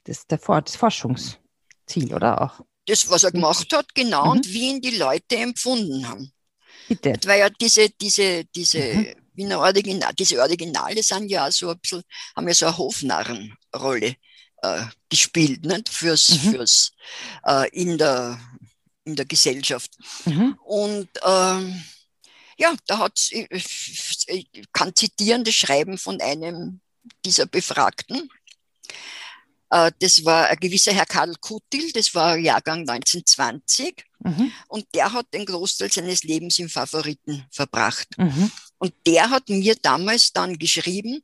das, 0.05 0.27
das 0.27 0.75
Forschungsziel, 0.75 2.13
oder 2.13 2.41
auch? 2.41 2.61
Das, 2.85 3.09
was 3.09 3.25
er 3.25 3.31
gemacht 3.31 3.71
hat, 3.73 3.93
genau, 3.93 4.25
mhm. 4.25 4.31
und 4.31 4.47
wie 4.47 4.69
ihn 4.69 4.81
die 4.81 4.97
Leute 4.97 5.35
empfunden 5.35 6.07
haben. 6.07 6.31
Bitte. 6.87 7.13
Weil 7.25 7.41
ja 7.41 7.49
diese, 7.49 7.89
diese, 7.89 8.45
diese 8.45 8.79
mhm. 8.79 9.07
Wiener 9.37 9.59
Original, 9.59 10.13
diese 10.13 10.41
Originale 10.41 11.01
sind 11.03 11.29
ja 11.29 11.49
so 11.51 11.69
ein 11.69 11.79
bisschen, 11.79 12.03
haben 12.35 12.47
ja 12.47 12.53
so 12.53 12.65
eine 12.65 12.77
Hofnarrenrolle 12.77 14.15
äh, 14.63 14.85
gespielt, 15.09 15.65
nicht? 15.65 15.89
Fürs, 15.89 16.29
mhm. 16.29 16.51
fürs 16.51 16.91
äh, 17.45 17.69
in, 17.69 17.97
der, 17.97 18.39
in 19.05 19.15
der 19.15 19.25
Gesellschaft. 19.25 19.91
Mhm. 20.25 20.57
Und 20.63 21.09
ähm, 21.23 21.83
ja, 22.57 22.75
da 22.87 22.97
hat 22.97 23.19
ich, 23.31 23.47
ich 24.27 24.49
kann 24.73 24.95
zitieren 24.95 25.43
das 25.43 25.53
Schreiben 25.53 25.97
von 25.97 26.19
einem 26.19 26.81
dieser 27.23 27.45
Befragten. 27.45 28.29
Äh, 29.69 29.91
das 29.99 30.25
war 30.25 30.47
ein 30.47 30.57
gewisser 30.57 30.93
Herr 30.93 31.05
Karl 31.05 31.35
Kutil, 31.39 31.91
das 31.91 32.13
war 32.15 32.37
Jahrgang 32.37 32.79
1920. 32.79 34.06
Mhm. 34.19 34.51
Und 34.67 34.85
der 34.93 35.13
hat 35.13 35.33
den 35.33 35.45
Großteil 35.45 35.91
seines 35.91 36.23
Lebens 36.23 36.59
im 36.59 36.69
Favoriten 36.69 37.45
verbracht. 37.51 38.07
Mhm. 38.17 38.51
Und 38.79 38.93
der 39.05 39.29
hat 39.29 39.49
mir 39.49 39.75
damals 39.75 40.33
dann 40.33 40.57
geschrieben, 40.57 41.23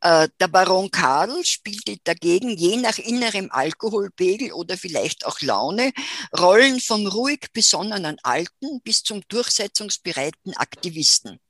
äh, 0.00 0.28
der 0.40 0.48
Baron 0.48 0.90
Karl 0.90 1.44
spielte 1.44 1.96
dagegen 2.04 2.50
je 2.56 2.76
nach 2.76 2.98
innerem 2.98 3.50
Alkoholpegel 3.50 4.52
oder 4.52 4.76
vielleicht 4.76 5.26
auch 5.26 5.40
Laune 5.40 5.92
Rollen 6.38 6.80
vom 6.80 7.06
ruhig 7.06 7.48
besonnenen 7.52 8.18
Alten 8.22 8.80
bis 8.82 9.02
zum 9.02 9.22
durchsetzungsbereiten 9.28 10.54
Aktivisten. 10.56 11.40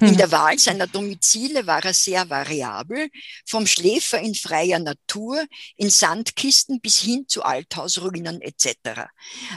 In 0.00 0.08
hm. 0.08 0.16
der 0.16 0.32
Wahl 0.32 0.58
seiner 0.58 0.88
Domizile 0.88 1.66
war 1.66 1.84
er 1.84 1.94
sehr 1.94 2.28
variabel, 2.28 3.08
vom 3.46 3.66
Schläfer 3.66 4.18
in 4.18 4.34
freier 4.34 4.80
Natur, 4.80 5.44
in 5.76 5.88
Sandkisten 5.88 6.80
bis 6.80 6.98
hin 6.98 7.26
zu 7.28 7.44
Althausruinen 7.44 8.42
etc. 8.42 9.08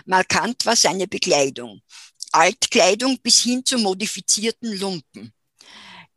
Markant 0.06 0.59
war 0.66 0.76
seine 0.76 1.08
Bekleidung. 1.08 1.82
Altkleidung 2.32 3.18
bis 3.22 3.42
hin 3.42 3.66
zu 3.66 3.78
modifizierten 3.78 4.74
Lumpen. 4.78 5.34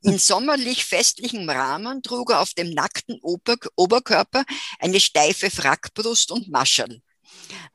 In 0.02 0.18
sommerlich 0.18 0.84
festlichem 0.84 1.48
Rahmen 1.48 2.02
trug 2.02 2.30
er 2.30 2.40
auf 2.40 2.54
dem 2.54 2.70
nackten 2.70 3.20
Ober 3.22 3.56
Oberkörper 3.76 4.44
eine 4.80 4.98
steife 4.98 5.48
Frackbrust 5.50 6.32
und 6.32 6.48
Mascherl. 6.48 7.00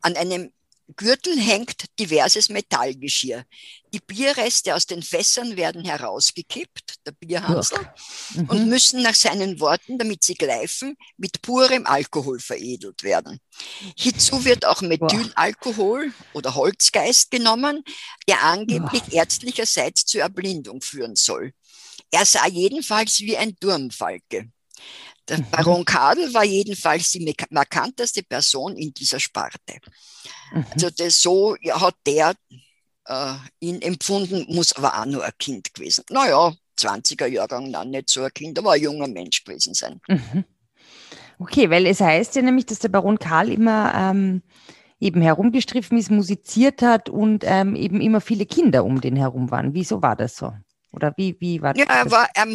An 0.01 0.15
einem 0.17 0.51
Gürtel 0.95 1.37
hängt 1.37 1.85
diverses 1.99 2.49
Metallgeschirr. 2.49 3.43
Die 3.93 3.99
Bierreste 3.99 4.73
aus 4.73 4.85
den 4.85 5.03
Fässern 5.03 5.57
werden 5.57 5.83
herausgekippt, 5.83 7.05
der 7.05 7.11
Bierhansel, 7.11 7.79
mhm. 8.33 8.49
und 8.49 8.69
müssen 8.69 9.01
nach 9.01 9.15
seinen 9.15 9.59
Worten, 9.59 9.97
damit 9.97 10.23
sie 10.23 10.35
greifen, 10.35 10.95
mit 11.17 11.41
purem 11.41 11.85
Alkohol 11.85 12.39
veredelt 12.39 13.03
werden. 13.03 13.39
Hierzu 13.97 14.45
wird 14.45 14.65
auch 14.65 14.81
Methylalkohol 14.81 16.13
oder 16.33 16.55
Holzgeist 16.55 17.31
genommen, 17.31 17.83
der 18.27 18.43
angeblich 18.43 19.03
ärztlicherseits 19.11 20.05
zur 20.05 20.21
Erblindung 20.21 20.81
führen 20.81 21.15
soll. 21.15 21.53
Er 22.11 22.25
sah 22.25 22.47
jedenfalls 22.47 23.19
wie 23.19 23.35
ein 23.35 23.57
Turmfalke. 23.57 24.49
Der 25.29 25.39
mhm. 25.39 25.45
Baron 25.51 25.85
Kadel 25.85 26.33
war 26.33 26.43
jedenfalls 26.43 27.11
die 27.11 27.35
markanteste 27.49 28.23
Person 28.23 28.75
in 28.75 28.93
dieser 28.93 29.19
Sparte. 29.19 29.79
Mhm. 30.53 30.65
Also 30.73 30.89
das, 30.89 31.21
so 31.21 31.55
ja, 31.61 31.79
hat 31.79 31.95
der 32.05 32.33
äh, 33.05 33.33
ihn 33.59 33.81
empfunden, 33.81 34.45
muss 34.49 34.73
aber 34.73 34.99
auch 34.99 35.05
nur 35.05 35.23
ein 35.23 35.31
Kind 35.37 35.73
gewesen. 35.73 36.03
Naja, 36.09 36.53
20er 36.79 37.27
Jahrgang, 37.27 37.71
dann 37.71 37.89
nicht 37.89 38.09
so 38.09 38.23
ein 38.23 38.33
Kind, 38.33 38.59
aber 38.59 38.73
ein 38.73 38.81
junger 38.81 39.07
Mensch 39.07 39.43
gewesen 39.43 39.73
sein. 39.73 39.99
Mhm. 40.07 40.45
Okay, 41.39 41.69
weil 41.69 41.85
es 41.85 42.01
heißt 42.01 42.35
ja 42.35 42.41
nämlich, 42.41 42.65
dass 42.65 42.79
der 42.79 42.89
Baron 42.89 43.19
Karl 43.19 43.51
immer 43.51 43.93
ähm, 43.95 44.41
eben 44.99 45.21
herumgestriffen 45.21 45.97
ist, 45.97 46.09
musiziert 46.09 46.81
hat 46.81 47.09
und 47.09 47.43
ähm, 47.45 47.75
eben 47.75 48.01
immer 48.01 48.21
viele 48.21 48.45
Kinder 48.45 48.83
um 48.83 49.01
den 49.01 49.15
herum 49.15 49.51
waren. 49.51 49.73
Wieso 49.73 50.01
war 50.01 50.15
das 50.15 50.35
so? 50.35 50.53
Oder 50.91 51.13
wie, 51.17 51.35
wie 51.39 51.61
war 51.61 51.73
das? 51.73 51.85
Ja, 51.85 51.93
er 51.93 52.11
war, 52.11 52.27
er, 52.33 52.47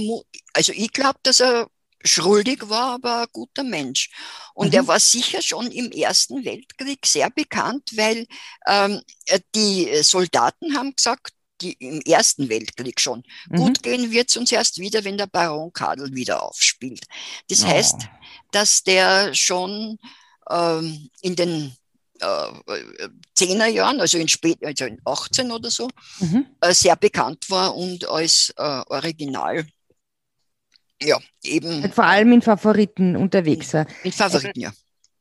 also 0.52 0.72
ich 0.74 0.92
glaube, 0.92 1.18
dass 1.22 1.40
er 1.40 1.68
schuldig 2.04 2.68
war, 2.68 2.94
aber 2.94 3.22
ein 3.22 3.28
guter 3.32 3.64
Mensch. 3.64 4.10
Und 4.54 4.68
mhm. 4.68 4.74
er 4.74 4.86
war 4.86 5.00
sicher 5.00 5.42
schon 5.42 5.70
im 5.70 5.90
Ersten 5.92 6.44
Weltkrieg 6.44 7.06
sehr 7.06 7.30
bekannt, 7.30 7.90
weil 7.94 8.26
ähm, 8.66 9.00
die 9.54 10.02
Soldaten 10.02 10.76
haben 10.76 10.94
gesagt, 10.94 11.32
die 11.60 11.72
im 11.74 12.00
Ersten 12.00 12.48
Weltkrieg 12.48 13.00
schon. 13.00 13.22
Mhm. 13.48 13.56
Gut 13.56 13.82
gehen 13.82 14.10
wird 14.10 14.30
es 14.30 14.36
uns 14.36 14.52
erst 14.52 14.78
wieder, 14.78 15.04
wenn 15.04 15.16
der 15.16 15.26
Baron 15.26 15.72
Kadel 15.72 16.14
wieder 16.14 16.42
aufspielt. 16.42 17.04
Das 17.48 17.62
oh. 17.62 17.68
heißt, 17.68 18.08
dass 18.50 18.82
der 18.82 19.32
schon 19.34 19.98
ähm, 20.50 21.08
in 21.20 21.36
den 21.36 21.76
äh, 22.20 22.78
Zehnerjahren, 23.34 24.00
also 24.00 24.18
in 24.18 24.28
spät, 24.28 24.64
also 24.64 24.84
in 24.84 25.00
18 25.04 25.50
oder 25.50 25.70
so, 25.70 25.88
mhm. 26.20 26.46
äh, 26.60 26.74
sehr 26.74 26.96
bekannt 26.96 27.48
war 27.50 27.74
und 27.76 28.08
als 28.08 28.52
äh, 28.56 28.82
Original 28.88 29.66
ja, 31.04 31.18
eben. 31.42 31.90
Vor 31.92 32.04
allem 32.04 32.32
in 32.32 32.42
Favoriten 32.42 33.16
unterwegs 33.16 33.74
war. 33.74 33.86
In 34.02 34.12
Favoriten, 34.12 34.60
ja. 34.60 34.72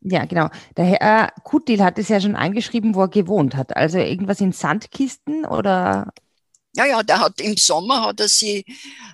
Ja, 0.03 0.25
genau. 0.25 0.49
Der 0.77 0.85
Herr 0.85 1.27
äh, 1.27 1.41
Kutil 1.43 1.83
hat 1.83 1.99
es 1.99 2.09
ja 2.09 2.19
schon 2.19 2.35
angeschrieben, 2.35 2.95
wo 2.95 3.01
er 3.01 3.07
gewohnt 3.07 3.55
hat. 3.55 3.75
Also 3.75 3.99
irgendwas 3.99 4.41
in 4.41 4.51
Sandkisten 4.51 5.45
oder? 5.45 6.11
Ja, 6.75 6.85
ja, 6.85 7.03
der 7.03 7.19
hat 7.19 7.39
im 7.39 7.55
Sommer 7.55 8.01
hat 8.05 8.19
er 8.19 8.27
sie, 8.27 8.65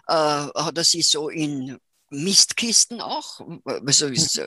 äh, 0.07 0.13
hat 0.13 0.77
er 0.77 0.83
sie 0.83 1.01
so 1.01 1.27
in 1.27 1.77
Mistkisten 2.09 3.01
auch. 3.01 3.41
Also 3.65 4.07
ist, 4.07 4.41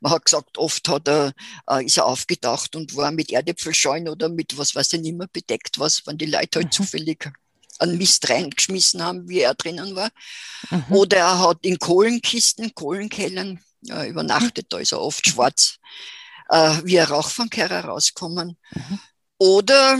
man 0.00 0.12
hat 0.12 0.24
gesagt, 0.24 0.58
oft 0.58 0.88
hat 0.88 1.06
er, 1.06 1.32
äh, 1.70 1.84
ist 1.84 1.98
er 1.98 2.06
aufgedacht 2.06 2.74
und 2.74 2.96
war 2.96 3.12
mit 3.12 3.30
Erdäpfelscheunen 3.30 4.08
oder 4.08 4.28
mit 4.28 4.58
was 4.58 4.74
weiß 4.74 4.94
ich 4.94 5.02
nicht 5.02 5.16
mehr 5.16 5.28
bedeckt, 5.32 5.78
was, 5.78 6.04
wenn 6.06 6.18
die 6.18 6.26
Leute 6.26 6.58
halt 6.58 6.66
mhm. 6.66 6.72
zufällig 6.72 7.30
an 7.80 7.96
Mist 7.98 8.28
reingeschmissen 8.28 9.02
haben, 9.02 9.28
wie 9.28 9.40
er 9.40 9.54
drinnen 9.54 9.96
war. 9.96 10.10
Mhm. 10.70 10.84
Oder 10.90 11.16
er 11.18 11.38
hat 11.40 11.58
in 11.62 11.78
Kohlenkisten, 11.78 12.74
Kohlenkellern 12.74 13.60
ja, 13.82 14.04
übernachtet, 14.04 14.66
da 14.70 14.78
ist 14.78 14.92
er 14.92 15.00
oft 15.00 15.26
schwarz 15.26 15.78
äh, 16.48 16.78
wie 16.84 17.00
ein 17.00 17.06
Rauchfangkehrer 17.06 17.84
rauskommen. 17.84 18.56
Mhm. 18.72 18.98
Oder 19.38 19.98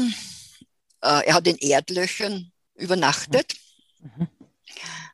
äh, 1.03 1.27
er 1.27 1.35
hat 1.35 1.47
in 1.47 1.59
Erdlöchern 1.59 2.53
übernachtet 2.75 3.55
mhm. 4.01 4.29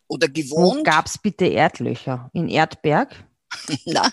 oder 0.06 0.28
gewohnt. 0.28 0.84
Gab 0.84 1.06
es 1.06 1.18
bitte 1.18 1.46
Erdlöcher? 1.46 2.30
In 2.32 2.48
Erdberg? 2.48 3.24
Na, 3.84 4.10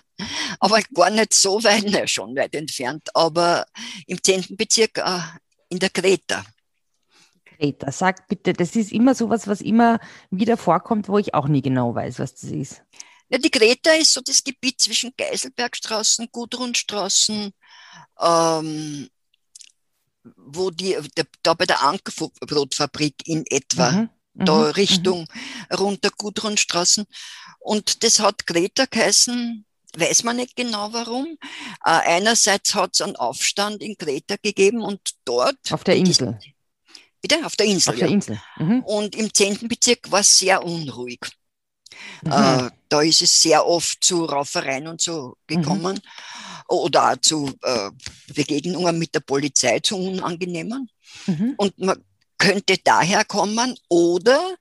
aber 0.60 0.82
gar 0.94 1.10
nicht 1.10 1.34
so 1.34 1.64
weit, 1.64 1.84
ne, 1.84 2.08
schon 2.08 2.36
weit 2.36 2.54
entfernt, 2.56 3.08
aber 3.14 3.66
im 4.06 4.22
10. 4.22 4.58
Bezirk 4.58 4.98
äh, 4.98 5.20
in 5.70 5.80
der 5.80 5.90
Kreta. 5.90 6.44
Kreta, 7.60 7.92
sag 7.92 8.28
bitte, 8.28 8.54
das 8.54 8.76
ist 8.76 8.92
immer 8.92 9.14
sowas, 9.14 9.48
was 9.48 9.62
immer 9.62 10.00
wieder 10.30 10.58
vorkommt, 10.58 11.10
wo 11.10 11.18
ich 11.18 11.34
auch 11.34 11.48
nie 11.48 11.62
genau 11.62 11.94
weiß, 11.94 12.20
was 12.20 12.34
das 12.36 12.52
ist. 12.52 12.84
Ja, 13.30 13.38
die 13.38 13.52
Kreta 13.52 13.92
ist 13.92 14.14
so 14.14 14.22
das 14.22 14.44
Gebiet 14.44 14.80
zwischen 14.80 15.12
Geiselbergstraßen, 15.18 16.30
Gudrunstraßen, 16.32 17.52
ähm, 18.20 19.10
wo 20.36 20.72
die, 20.72 20.98
der, 21.16 21.26
da 21.44 21.54
bei 21.54 21.66
der 21.66 21.84
Ankerbrotfabrik 21.84 23.16
in 23.26 23.46
etwa, 23.48 23.92
mhm, 23.92 24.10
da 24.34 24.56
mhm, 24.56 24.64
Richtung 24.72 25.22
mhm. 25.22 25.76
runter 25.76 26.10
Gudrunstraßen. 26.18 27.06
Und 27.60 28.04
das 28.04 28.20
hat 28.20 28.48
Greta 28.48 28.86
geheißen, 28.86 29.66
weiß 29.96 30.24
man 30.24 30.38
nicht 30.38 30.56
genau 30.56 30.92
warum. 30.94 31.38
Äh, 31.86 31.92
einerseits 31.92 32.74
hat 32.74 32.92
es 32.94 33.02
einen 33.02 33.16
Aufstand 33.16 33.84
in 33.84 33.96
Greta 33.96 34.38
gegeben 34.42 34.82
und 34.82 35.02
dort. 35.26 35.58
Auf 35.72 35.84
der 35.84 35.98
Insel. 35.98 36.40
Diesen, 36.42 36.56
bitte? 37.22 37.46
Auf 37.46 37.56
der 37.56 37.66
Insel. 37.66 37.94
Auf 37.94 38.00
der 38.00 38.08
Insel. 38.08 38.42
Mhm. 38.58 38.84
Und 38.84 39.16
im 39.16 39.34
10. 39.34 39.68
Bezirk 39.68 40.12
war 40.12 40.22
es 40.22 40.40
sehr 40.40 40.64
unruhig. 40.64 41.20
Mhm. 42.24 42.32
Äh, 42.32 42.70
da 42.88 43.02
ist 43.02 43.22
es 43.22 43.42
sehr 43.42 43.66
oft 43.66 44.04
zu 44.04 44.26
Raufereien 44.26 44.88
und 44.88 45.02
so 45.02 45.36
gekommen. 45.48 45.96
Mhm. 45.96 46.66
Oder 46.70 47.12
auch 47.12 47.18
zu 47.18 47.52
äh, 47.64 47.90
Begegnungen 48.34 48.98
mit 48.98 49.16
der 49.16 49.22
Polizei, 49.22 49.80
zu 49.80 49.98
unangenehmen. 49.98 50.90
Mhm. 51.26 51.56
Und 51.58 51.78
man 51.80 52.04
könnte 52.38 52.78
daher 52.84 53.26
kommen. 53.26 53.76
Oder 53.90 54.56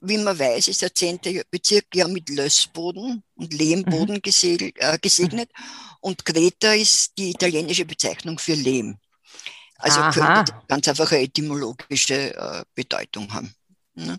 wie 0.00 0.18
man 0.18 0.38
weiß, 0.38 0.68
ist 0.68 0.82
der 0.82 0.94
10. 0.94 1.20
Bezirk 1.50 1.86
ja 1.94 2.06
mit 2.08 2.28
Lössboden 2.28 3.22
und 3.34 3.54
Lehmboden 3.54 4.16
mhm. 4.16 4.22
gesegelt, 4.22 4.76
äh, 4.78 4.98
gesegnet. 4.98 5.50
Und 6.00 6.24
Kreta 6.24 6.72
ist 6.72 7.12
die 7.18 7.30
italienische 7.30 7.84
Bezeichnung 7.84 8.38
für 8.38 8.54
Lehm. 8.54 8.98
Also 9.78 10.00
Aha. 10.00 10.10
könnte 10.10 10.52
ganz 10.68 10.88
einfach 10.88 11.10
eine 11.12 11.22
etymologische 11.22 12.34
äh, 12.34 12.64
Bedeutung 12.74 13.32
haben. 13.32 13.54
Ne? 13.94 14.18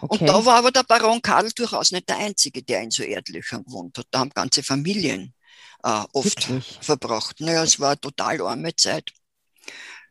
Okay. 0.00 0.18
Und 0.18 0.26
da 0.28 0.44
war 0.44 0.56
aber 0.56 0.70
der 0.70 0.84
Baron 0.84 1.20
Karl 1.20 1.50
durchaus 1.50 1.92
nicht 1.92 2.08
der 2.08 2.18
Einzige, 2.18 2.62
der 2.62 2.82
in 2.82 2.90
so 2.90 3.02
Erdlöchern 3.02 3.64
gewohnt 3.64 3.98
hat. 3.98 4.06
Da 4.10 4.20
haben 4.20 4.30
ganze 4.30 4.62
Familien 4.62 5.34
äh, 5.82 6.04
oft 6.12 6.48
Wirklich? 6.48 6.78
verbracht. 6.80 7.40
Naja, 7.40 7.64
es 7.64 7.78
war 7.78 7.90
eine 7.90 8.00
total 8.00 8.40
arme 8.40 8.74
Zeit. 8.76 9.12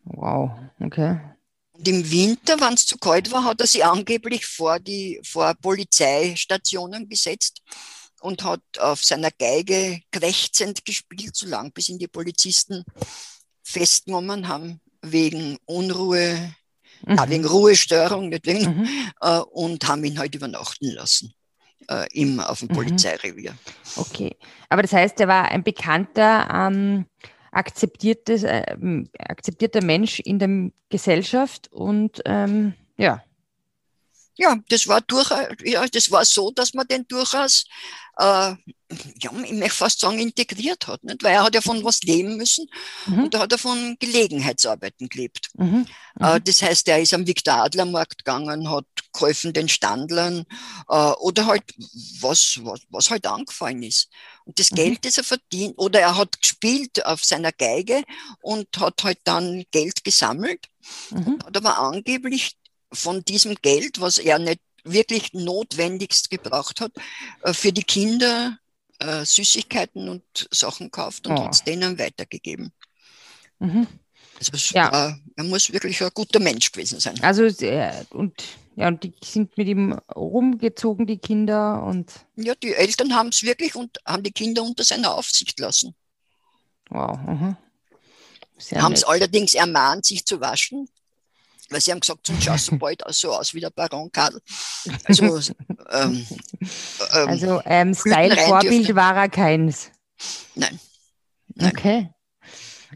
Wow, 0.03 0.51
okay. 0.79 1.19
Und 1.71 1.87
im 1.87 2.11
Winter, 2.11 2.59
wenn 2.59 2.73
es 2.73 2.85
zu 2.85 2.97
kalt 2.97 3.31
war, 3.31 3.45
hat 3.45 3.61
er 3.61 3.67
sich 3.67 3.85
angeblich 3.85 4.45
vor 4.45 4.79
die 4.79 5.19
vor 5.23 5.53
Polizeistationen 5.55 7.07
gesetzt 7.07 7.61
und 8.19 8.43
hat 8.43 8.61
auf 8.79 9.03
seiner 9.03 9.31
Geige 9.31 10.01
krächzend 10.11 10.83
gespielt, 10.83 11.35
so 11.35 11.47
lang 11.47 11.71
bis 11.71 11.89
ihn 11.89 11.97
die 11.97 12.07
Polizisten 12.07 12.83
festgenommen 13.69 14.47
haben 14.47 14.81
wegen 15.01 15.57
Unruhe, 15.65 16.53
mhm. 17.05 17.15
ja, 17.15 17.29
wegen 17.29 17.45
Ruhestörung, 17.45 18.29
nicht 18.29 18.45
wegen, 18.45 18.79
mhm. 18.79 18.88
äh, 19.21 19.39
und 19.39 19.88
haben 19.88 20.03
ihn 20.03 20.19
halt 20.19 20.35
übernachten 20.35 20.91
lassen. 20.91 21.33
Äh, 21.89 22.07
im, 22.13 22.39
auf 22.39 22.59
dem 22.59 22.67
mhm. 22.67 22.73
Polizeirevier. 22.73 23.55
Okay, 23.95 24.35
aber 24.69 24.83
das 24.83 24.93
heißt, 24.93 25.19
er 25.21 25.27
war 25.27 25.49
ein 25.49 25.63
bekannter 25.63 26.47
ähm, 26.53 27.05
akzeptiertes, 27.51 28.43
äh, 28.43 28.75
akzeptierter 29.17 29.83
Mensch 29.83 30.19
in 30.19 30.38
der 30.38 30.71
Gesellschaft 30.89 31.71
und 31.71 32.21
ähm, 32.25 32.73
ja. 32.97 33.23
Ja, 34.39 34.58
das 34.69 34.88
war 34.88 35.01
durchaus, 35.01 35.48
ja, 35.65 35.86
das 35.86 36.12
war 36.12 36.24
so, 36.24 36.50
dass 36.51 36.74
man 36.74 36.88
den 36.88 37.05
durchaus, 37.10 37.65
äh, 38.17 38.24
ja, 38.53 39.31
ich 39.43 39.51
möchte 39.51 39.75
fast 39.75 40.00
sagen, 40.00 40.17
integriert 40.17 40.88
hat, 40.88 41.03
nicht? 41.03 41.22
weil 41.24 41.34
er 41.34 41.43
hat 41.43 41.55
ja 41.55 41.60
von 41.60 41.84
was 41.84 42.03
leben 42.03 42.38
müssen 42.38 42.65
mhm. 43.05 43.24
und 43.24 43.34
da 43.34 43.39
hat 43.39 43.51
er 43.51 43.58
von 43.58 43.97
Gelegenheitsarbeiten 43.99 45.10
gelebt. 45.10 45.49
Mhm. 45.56 45.86
Äh, 46.21 46.39
mhm. 46.39 46.43
das 46.45 46.62
heißt, 46.62 46.88
er 46.88 47.02
ist 47.02 47.13
am 47.13 47.28
Viktor 47.28 47.56
Adler 47.56 47.84
Markt 47.84 48.19
gegangen, 48.19 48.69
hat 48.69 48.86
geholfen 49.12 49.52
den 49.52 49.67
Standlern 49.67 50.45
äh, 50.88 51.12
oder 51.19 51.45
halt 51.45 51.63
was, 52.21 52.62
was, 52.63 52.80
was 52.89 53.10
halt 53.12 53.28
angefallen 53.28 53.84
ist. 53.84 54.08
Und 54.45 54.58
das 54.58 54.71
mhm. 54.71 54.75
Geld, 54.78 55.04
das 55.04 55.17
er 55.17 55.25
verdient, 55.25 55.78
oder 55.78 55.99
er 55.99 56.15
hat 56.15 56.41
gespielt 56.41 57.06
auf 57.06 57.25
seiner 57.25 57.52
Geige 57.52 58.06
und 58.41 58.69
hat 58.78 59.04
halt 59.04 59.19
dann 59.25 59.65
Geld 59.71 60.06
gesammelt, 60.06 60.67
mhm. 61.10 61.39
hat 61.45 61.58
aber 61.58 61.78
angeblich 61.78 62.56
von 62.91 63.23
diesem 63.23 63.56
Geld, 63.56 64.02
was 64.02 64.17
er 64.17 64.39
nicht 64.39 64.60
wirklich 64.84 65.34
notwendigst 65.34 66.30
gebraucht 66.30 66.82
hat, 66.82 66.91
äh, 67.43 67.54
für 67.54 67.71
die 67.71 67.84
Kinder 67.84 68.58
äh, 68.99 69.25
Süßigkeiten 69.25 70.10
und 70.10 70.23
Sachen 70.52 70.88
gekauft 70.88 71.28
und 71.28 71.38
oh. 71.38 71.43
hat 71.43 71.54
es 71.54 71.63
denen 71.63 71.97
weitergegeben. 71.99 72.71
Mhm. 73.60 73.88
Also 74.39 74.73
ja. 74.73 74.91
war, 74.91 75.19
er 75.36 75.43
muss 75.43 75.71
wirklich 75.71 76.02
ein 76.02 76.10
guter 76.13 76.39
Mensch 76.39 76.71
gewesen 76.71 76.99
sein. 76.99 77.21
Also 77.21 77.43
und 78.12 78.34
ja, 78.75 78.88
und 78.88 79.04
die 79.04 79.13
sind 79.21 79.58
mit 79.58 79.67
ihm 79.67 79.91
rumgezogen, 80.15 81.06
die 81.06 81.17
Kinder 81.17 81.84
und. 81.84 82.13
Ja, 82.38 82.56
die 82.56 82.73
Eltern 82.73 83.13
haben 83.13 83.28
es 83.28 83.43
wirklich 83.43 83.75
und 83.75 83.97
haben 84.06 84.23
die 84.23 84.32
Kinder 84.32 84.63
unter 84.63 84.86
seiner 84.86 85.13
Aufsicht 85.15 85.60
lassen. 85.60 85.93
Wow. 86.89 87.17
Mhm. 87.17 87.58
Haben 88.75 88.93
es 88.93 89.04
allerdings 89.04 89.54
ermahnt, 89.54 90.06
sich 90.06 90.25
zu 90.25 90.39
waschen, 90.39 90.89
weil 91.69 91.82
sie 91.82 91.91
haben 91.91 91.99
gesagt, 91.99 92.27
sonst 92.27 92.43
schaust 92.43 92.71
du 92.71 92.77
bald 92.77 93.03
so 93.10 93.32
aus 93.32 93.53
wie 93.53 93.60
der 93.60 93.69
Baron 93.69 94.12
Karl. 94.12 94.39
Also, 95.05 95.53
ähm, 95.91 96.25
ähm, 97.13 97.27
also 97.27 97.62
ähm, 97.65 97.93
Style-Vorbild 97.93 98.95
war 98.95 99.15
er 99.15 99.29
keins. 99.29 99.91
Nein. 100.55 100.79
Nein. 101.55 101.71
Okay. 101.71 102.10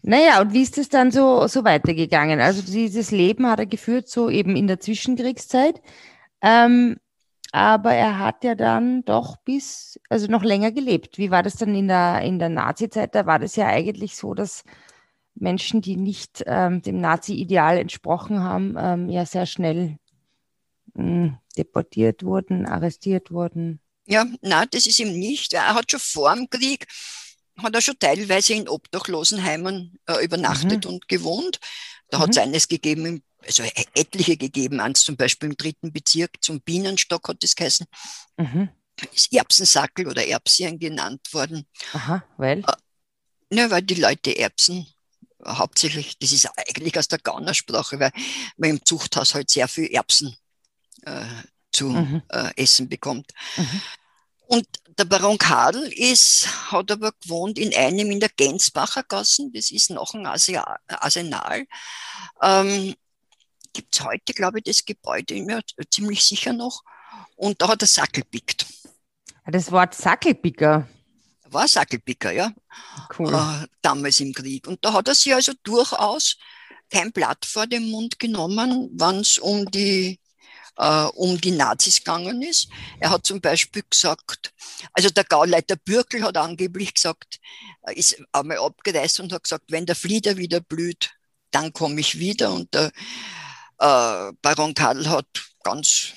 Naja, 0.01 0.41
und 0.41 0.53
wie 0.53 0.63
ist 0.63 0.77
es 0.77 0.89
dann 0.89 1.11
so, 1.11 1.47
so 1.47 1.63
weitergegangen? 1.63 2.41
Also 2.41 2.61
dieses 2.61 3.11
Leben 3.11 3.47
hat 3.47 3.59
er 3.59 3.65
geführt, 3.65 4.09
so 4.09 4.29
eben 4.29 4.55
in 4.55 4.67
der 4.67 4.79
Zwischenkriegszeit. 4.79 5.81
Ähm, 6.41 6.97
aber 7.51 7.93
er 7.93 8.17
hat 8.17 8.43
ja 8.43 8.55
dann 8.55 9.05
doch 9.05 9.37
bis, 9.37 9.99
also 10.09 10.27
noch 10.27 10.43
länger 10.43 10.71
gelebt. 10.71 11.19
Wie 11.19 11.29
war 11.29 11.43
das 11.43 11.55
dann 11.55 11.75
in 11.75 11.87
der, 11.87 12.21
in 12.21 12.39
der 12.39 12.49
Nazi-Zeit? 12.49 13.13
Da 13.13 13.27
war 13.27 13.37
das 13.37 13.55
ja 13.55 13.67
eigentlich 13.67 14.15
so, 14.15 14.33
dass 14.33 14.63
Menschen, 15.35 15.81
die 15.81 15.95
nicht 15.95 16.43
ähm, 16.45 16.81
dem 16.81 16.99
Nazi-Ideal 16.99 17.77
entsprochen 17.77 18.39
haben, 18.39 18.75
ähm, 18.77 19.09
ja 19.09 19.25
sehr 19.25 19.45
schnell 19.45 19.97
mh, 20.93 21.03
hm, 21.03 21.37
deportiert 21.57 22.23
wurden, 22.23 22.65
arrestiert 22.65 23.31
wurden. 23.31 23.79
Ja, 24.05 24.25
na, 24.41 24.65
das 24.65 24.85
ist 24.85 24.99
ihm 24.99 25.17
nicht. 25.17 25.53
Er 25.53 25.75
hat 25.75 25.89
schon 25.89 25.99
vor 25.99 26.35
dem 26.35 26.49
Krieg 26.49 26.87
hat 27.61 27.75
er 27.75 27.81
schon 27.81 27.99
teilweise 27.99 28.53
in 28.53 28.67
Obdachlosenheimen 28.67 29.99
äh, 30.07 30.23
übernachtet 30.23 30.85
mhm. 30.85 30.91
und 30.91 31.07
gewohnt. 31.07 31.59
Da 32.09 32.17
mhm. 32.17 32.21
hat 32.23 32.29
es 32.31 32.37
eines 32.37 32.67
gegeben, 32.67 33.23
also 33.45 33.63
e-, 33.63 33.85
etliche 33.93 34.37
gegeben, 34.37 34.79
eins 34.79 35.03
zum 35.03 35.17
Beispiel 35.17 35.49
im 35.49 35.57
dritten 35.57 35.91
Bezirk, 35.91 36.41
zum 36.41 36.61
Bienenstock 36.61 37.27
hat 37.29 37.43
es 37.43 37.55
geheißen. 37.55 37.85
Mhm. 38.37 38.69
Ist 39.13 39.33
Erbsensackel 39.33 40.07
oder 40.07 40.25
Erbsien 40.25 40.79
genannt 40.79 41.33
worden. 41.33 41.65
Aha, 41.93 42.23
weil? 42.37 42.59
Äh, 42.59 43.55
ne, 43.55 43.71
weil 43.71 43.81
die 43.81 43.95
Leute 43.95 44.37
Erbsen 44.37 44.87
hauptsächlich, 45.45 46.17
das 46.19 46.31
ist 46.31 46.49
eigentlich 46.57 46.97
aus 46.97 47.07
der 47.07 47.19
Gaunersprache, 47.19 47.99
weil 47.99 48.11
man 48.57 48.71
im 48.71 48.85
Zuchthaus 48.85 49.33
halt 49.33 49.49
sehr 49.49 49.67
viel 49.67 49.85
Erbsen 49.93 50.35
äh, 51.03 51.25
zu 51.71 51.89
mhm. 51.89 52.21
äh, 52.29 52.51
essen 52.55 52.89
bekommt. 52.89 53.31
Mhm. 53.57 53.81
Und 54.47 54.67
der 54.97 55.05
Baron 55.05 55.37
Kadel 55.37 55.91
ist, 55.91 56.71
hat 56.71 56.91
aber 56.91 57.13
gewohnt 57.21 57.57
in 57.57 57.73
einem 57.73 58.11
in 58.11 58.19
der 58.19 58.29
Gensbacher 58.29 59.03
Gassen, 59.03 59.51
das 59.53 59.71
ist 59.71 59.89
noch 59.89 60.13
ein 60.13 60.27
Arsenal. 60.27 61.65
Ähm, 62.41 62.95
Gibt 63.73 63.95
es 63.95 64.03
heute, 64.03 64.33
glaube 64.33 64.59
ich, 64.59 64.65
das 64.65 64.85
Gebäude 64.85 65.33
immer 65.33 65.61
ziemlich 65.89 66.23
sicher 66.23 66.53
noch. 66.53 66.83
Und 67.35 67.61
da 67.61 67.69
hat 67.69 67.81
er 67.81 67.87
Sackel 67.87 68.23
pickt. 68.23 68.67
Das 69.47 69.71
Wort 69.71 69.95
Sackelpicker. 69.95 70.87
War 71.53 71.67
Sackelpicker, 71.67 72.31
ja. 72.31 72.51
Cool. 73.17 73.33
Äh, 73.33 73.67
damals 73.81 74.19
im 74.19 74.33
Krieg. 74.33 74.67
Und 74.67 74.83
da 74.83 74.93
hat 74.93 75.07
er 75.07 75.15
sich 75.15 75.33
also 75.33 75.53
durchaus 75.63 76.37
kein 76.89 77.11
Blatt 77.11 77.45
vor 77.45 77.67
den 77.67 77.89
Mund 77.89 78.19
genommen, 78.19 78.89
wenn 78.93 79.19
es 79.19 79.37
um 79.37 79.69
die 79.71 80.19
äh, 80.77 81.05
um 81.05 81.39
die 81.39 81.51
Nazis 81.51 81.97
gegangen 81.97 82.41
ist. 82.41 82.67
Er 82.99 83.11
hat 83.11 83.25
zum 83.25 83.41
Beispiel 83.41 83.83
gesagt, 83.89 84.53
also 84.93 85.09
der 85.09 85.23
Gauleiter 85.23 85.75
Bürkel 85.75 86.23
hat 86.23 86.37
angeblich 86.37 86.93
gesagt, 86.93 87.39
er 87.81 87.95
ist 87.95 88.17
einmal 88.31 88.57
abgereist 88.57 89.19
und 89.19 89.33
hat 89.33 89.43
gesagt, 89.43 89.65
wenn 89.69 89.85
der 89.85 89.95
Flieder 89.95 90.37
wieder 90.37 90.61
blüht, 90.61 91.11
dann 91.51 91.73
komme 91.73 91.99
ich 91.99 92.17
wieder. 92.19 92.51
Und 92.51 92.73
der 92.73 92.91
äh, 93.79 94.31
Baron 94.41 94.73
Karl 94.73 95.07
hat 95.09 95.27
ganz 95.63 96.13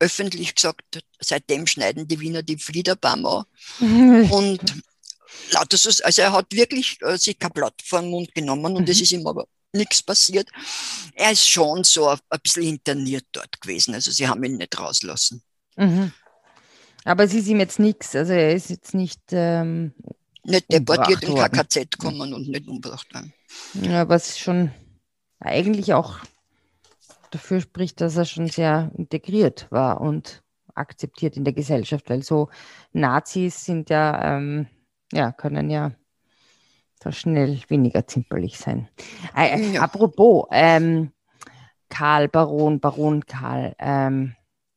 öffentlich 0.00 0.54
gesagt, 0.54 1.02
seitdem 1.20 1.66
schneiden 1.66 2.08
die 2.08 2.18
Wiener 2.20 2.42
die 2.42 2.56
Fliederbaum 2.58 3.26
an. 3.26 3.44
und 4.30 4.60
lauter 5.52 5.76
so, 5.76 5.90
also 6.04 6.22
er 6.22 6.32
hat 6.32 6.52
wirklich 6.52 6.98
äh, 7.02 7.16
sich 7.16 7.38
kein 7.38 7.52
Blatt 7.52 7.74
vor 7.84 8.00
den 8.00 8.10
Mund 8.10 8.34
genommen 8.34 8.76
und 8.76 8.88
es 8.88 8.96
Mhm. 8.98 9.02
ist 9.02 9.12
ihm 9.12 9.26
aber 9.26 9.46
nichts 9.72 10.02
passiert. 10.02 10.48
Er 11.14 11.30
ist 11.30 11.48
schon 11.48 11.84
so 11.84 12.08
ein, 12.08 12.18
ein 12.30 12.40
bisschen 12.42 12.64
interniert 12.64 13.26
dort 13.32 13.60
gewesen, 13.60 13.94
also 13.94 14.10
sie 14.10 14.26
haben 14.26 14.42
ihn 14.42 14.56
nicht 14.56 14.76
rauslassen. 14.78 15.42
Mhm. 15.76 16.12
Aber 17.04 17.24
es 17.24 17.32
ist 17.34 17.46
ihm 17.46 17.60
jetzt 17.60 17.78
nichts. 17.78 18.14
Also 18.16 18.32
er 18.32 18.54
ist 18.54 18.68
jetzt 18.70 18.92
nicht, 18.94 19.20
ähm, 19.30 19.94
Nicht 20.44 20.70
deportiert 20.72 21.22
in. 21.22 21.34
KKZ 21.34 21.96
kommen 21.98 22.34
und 22.34 22.48
nicht 22.48 22.66
umgebracht 22.68 23.12
werden. 23.14 23.32
ja, 23.74 24.08
was 24.08 24.38
schon 24.38 24.70
eigentlich 25.38 25.92
auch 25.94 26.18
dafür 27.30 27.60
spricht, 27.60 28.00
dass 28.00 28.16
er 28.16 28.24
schon 28.24 28.48
sehr 28.48 28.90
integriert 28.96 29.66
war 29.70 30.00
und 30.00 30.42
akzeptiert 30.74 31.36
in 31.36 31.44
der 31.44 31.52
Gesellschaft, 31.52 32.10
weil 32.10 32.22
so 32.22 32.48
Nazis 32.92 33.64
sind 33.64 33.90
ja, 33.90 34.36
ähm, 34.36 34.66
ja, 35.12 35.32
können 35.32 35.70
ja 35.70 35.92
so 37.02 37.10
schnell 37.12 37.60
weniger 37.68 38.06
zimperlich 38.06 38.58
sein. 38.58 38.88
Äh, 39.36 39.60
äh, 39.60 39.72
Ja. 39.74 39.82
Apropos, 39.82 40.46
ähm, 40.52 41.12
Karl 41.88 42.28
Baron, 42.28 42.80
Baron 42.80 43.26
Karl, 43.26 43.74
ähm, 43.78 44.34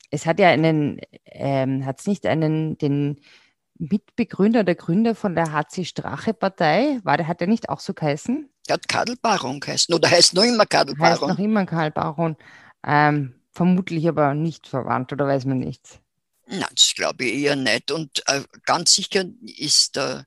es 0.09 0.25
hat 0.25 0.39
ja 0.39 0.49
einen, 0.49 0.99
ähm, 1.25 1.85
hat 1.85 1.99
es 1.99 2.07
nicht 2.07 2.25
einen, 2.25 2.77
den 2.77 3.19
Mitbegründer, 3.75 4.63
der 4.63 4.75
Gründer 4.75 5.15
von 5.15 5.35
der 5.35 5.51
HC 5.51 5.85
Strache 5.85 6.33
Partei, 6.33 6.99
war 7.03 7.17
der, 7.17 7.27
hat 7.27 7.41
der 7.41 7.47
nicht 7.47 7.69
auch 7.69 7.79
so 7.79 7.93
geheißen? 7.93 8.49
Er 8.67 8.75
hat 8.75 8.87
Kadel 8.87 9.15
Baron 9.21 9.59
geheißen, 9.59 9.93
oder 9.93 10.09
heißt 10.09 10.33
noch 10.33 10.43
immer 10.43 10.65
Heißt 10.71 10.95
Baron. 10.97 11.29
noch 11.29 11.39
immer 11.39 11.65
Karl 11.65 11.91
Baron. 11.91 12.37
Ähm, 12.85 13.35
vermutlich 13.51 14.07
aber 14.07 14.33
nicht 14.33 14.67
verwandt 14.67 15.11
oder 15.11 15.27
weiß 15.27 15.45
man 15.45 15.59
nichts. 15.59 15.99
Nein, 16.47 16.65
das 16.73 16.93
glaube 16.95 17.25
ich 17.25 17.43
eher 17.43 17.55
nicht. 17.55 17.91
Und 17.91 18.23
äh, 18.27 18.41
ganz 18.65 18.93
sicher 18.93 19.25
ist, 19.41 19.97
äh, 19.97 20.23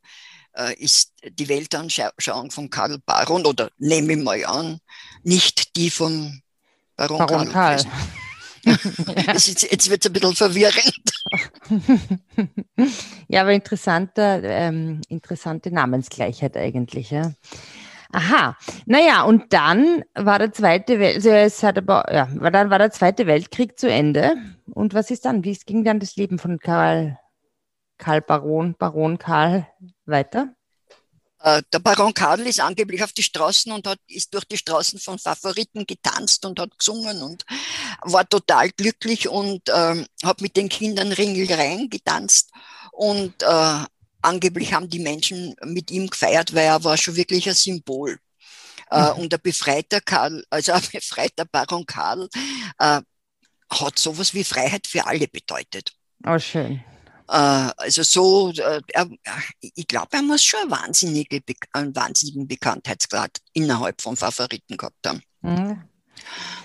äh, 0.53 0.75
ist 0.75 1.13
die 1.23 1.49
Weltanschauung 1.49 2.51
von 2.51 2.71
Karl 2.71 2.99
Baron, 3.05 3.47
oder 3.47 3.71
nehme 3.79 4.15
ich 4.15 4.23
mal 4.23 4.45
an, 4.45 4.81
nicht 5.23 5.77
die 5.77 5.91
vom 5.91 6.41
Baron, 6.97 7.19
Baron 7.19 7.53
Karl. 7.53 7.85
Es 8.65 9.49
ist, 9.49 9.71
jetzt 9.71 9.91
wird 9.91 10.05
es 10.05 10.11
ein 10.11 10.13
bisschen 10.13 10.35
verwirrend. 10.35 11.07
ja, 13.29 13.43
aber 13.43 13.53
interessanter, 13.53 14.43
ähm, 14.43 15.01
interessante 15.09 15.71
Namensgleichheit 15.71 16.57
eigentlich, 16.57 17.11
ja. 17.11 17.33
Aha, 18.13 18.57
naja, 18.87 19.23
und 19.23 19.53
dann 19.53 20.05
war 20.15 20.39
der 20.39 20.53
Zweite 20.53 20.99
Welt, 20.99 21.17
also 21.17 21.31
es 21.31 21.63
hat 21.63 21.79
aber, 21.79 22.13
ja, 22.13 22.27
dann 22.51 22.71
war 22.71 22.79
der 22.79 22.91
Zweite 22.91 23.27
Weltkrieg 23.27 23.79
zu 23.79 23.91
Ende. 23.91 24.37
Und 24.73 24.95
was 24.95 25.11
ist 25.11 25.25
dann? 25.25 25.45
Wie 25.45 25.57
ging 25.67 25.85
dann 25.85 26.01
das 26.01 26.17
Leben 26.17 26.39
von 26.39 26.59
Karl, 26.59 27.19
Karl 27.99 28.21
Baron, 28.21 28.75
Baron 28.79 29.19
Karl 29.19 29.67
weiter? 30.05 30.55
Äh, 31.41 31.63
der 31.73 31.79
Baron 31.81 32.15
Karl 32.15 32.41
ist 32.41 32.61
angeblich 32.61 33.03
auf 33.05 33.13
die 33.13 33.23
Straßen 33.23 33.71
und 33.73 33.87
hat, 33.87 33.99
ist 34.09 34.33
durch 34.35 34.45
die 34.45 34.57
Straßen 34.57 34.99
von 34.99 35.19
Favoriten 35.19 35.87
getanzt 35.87 36.45
und 36.47 36.59
hat 36.59 36.79
gesungen 36.79 37.23
und 37.23 37.45
war 38.03 38.29
total 38.29 38.71
glücklich 38.71 39.29
und 39.29 39.63
ähm, 39.73 40.07
hat 40.25 40.41
mit 40.41 40.57
den 40.57 40.69
Kindern 40.69 41.13
Ringelreien 41.13 41.91
getanzt. 41.91 42.51
Und 42.93 43.43
äh, 43.43 43.85
angeblich 44.27 44.73
haben 44.73 44.89
die 44.91 44.99
Menschen 44.99 45.55
mit 45.65 45.91
ihm 45.91 46.09
gefeiert, 46.09 46.55
weil 46.55 46.67
er 46.67 46.85
war 46.85 46.97
schon 46.97 47.17
wirklich 47.17 47.49
ein 47.49 47.55
Symbol. 47.55 48.19
Äh, 48.91 49.13
Mhm. 49.15 49.19
und 49.21 49.33
der 49.33 49.39
befreiter 49.39 50.01
Karl, 50.01 50.45
also 50.51 50.73
ein 50.73 50.83
befreiter 50.93 51.45
Baron 51.45 51.85
Karl, 51.87 52.29
äh, 52.79 53.01
hat 53.71 53.99
sowas 53.99 54.33
wie 54.35 54.45
Freiheit 54.45 54.87
für 54.87 55.07
alle 55.07 55.27
bedeutet. 55.27 55.93
Oh, 56.25 56.39
schön. 56.39 56.85
Äh, 57.29 57.71
also 57.77 58.03
so, 58.05 58.53
äh, 58.53 58.81
er, 58.93 59.09
ich 59.61 59.89
glaube, 59.89 60.09
er 60.13 60.23
muss 60.23 60.45
schon 60.45 60.61
eine 60.61 60.71
wahnsinnige, 60.71 61.41
Be- 61.41 61.55
einen 61.73 61.97
wahnsinnigen 61.97 62.47
Bekanntheitsgrad 62.47 63.39
innerhalb 63.55 64.01
von 64.01 64.17
Favoriten 64.17 64.77
gehabt 64.77 65.05
haben. 65.05 65.23
Mhm. 65.41 65.83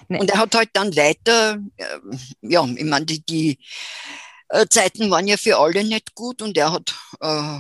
Ne. 0.08 0.20
Und 0.20 0.30
er 0.30 0.38
hat 0.40 0.54
halt 0.54 0.70
dann 0.74 0.96
weiter, 0.96 1.58
ja, 2.42 2.66
ich 2.66 2.84
meine, 2.86 3.06
die, 3.06 3.26
die 3.26 3.58
Zeiten 4.70 5.10
waren 5.10 5.28
ja 5.28 5.38
für 5.38 5.58
alle 5.58 5.84
nicht 5.84 6.14
gut 6.14 6.42
und 6.42 6.58
er 6.58 6.74
hat 6.74 6.94
äh, 7.22 7.60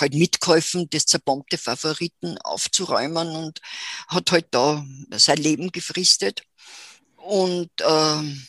halt 0.00 0.14
mitgeholfen, 0.14 0.88
das 0.90 1.06
zerbombte 1.06 1.56
Favoriten 1.56 2.36
aufzuräumen 2.38 3.28
und 3.28 3.60
hat 4.08 4.32
halt 4.32 4.46
da 4.50 4.84
sein 5.12 5.38
Leben 5.38 5.70
gefristet. 5.70 6.42
Und 7.16 7.70
ähm, 7.86 8.46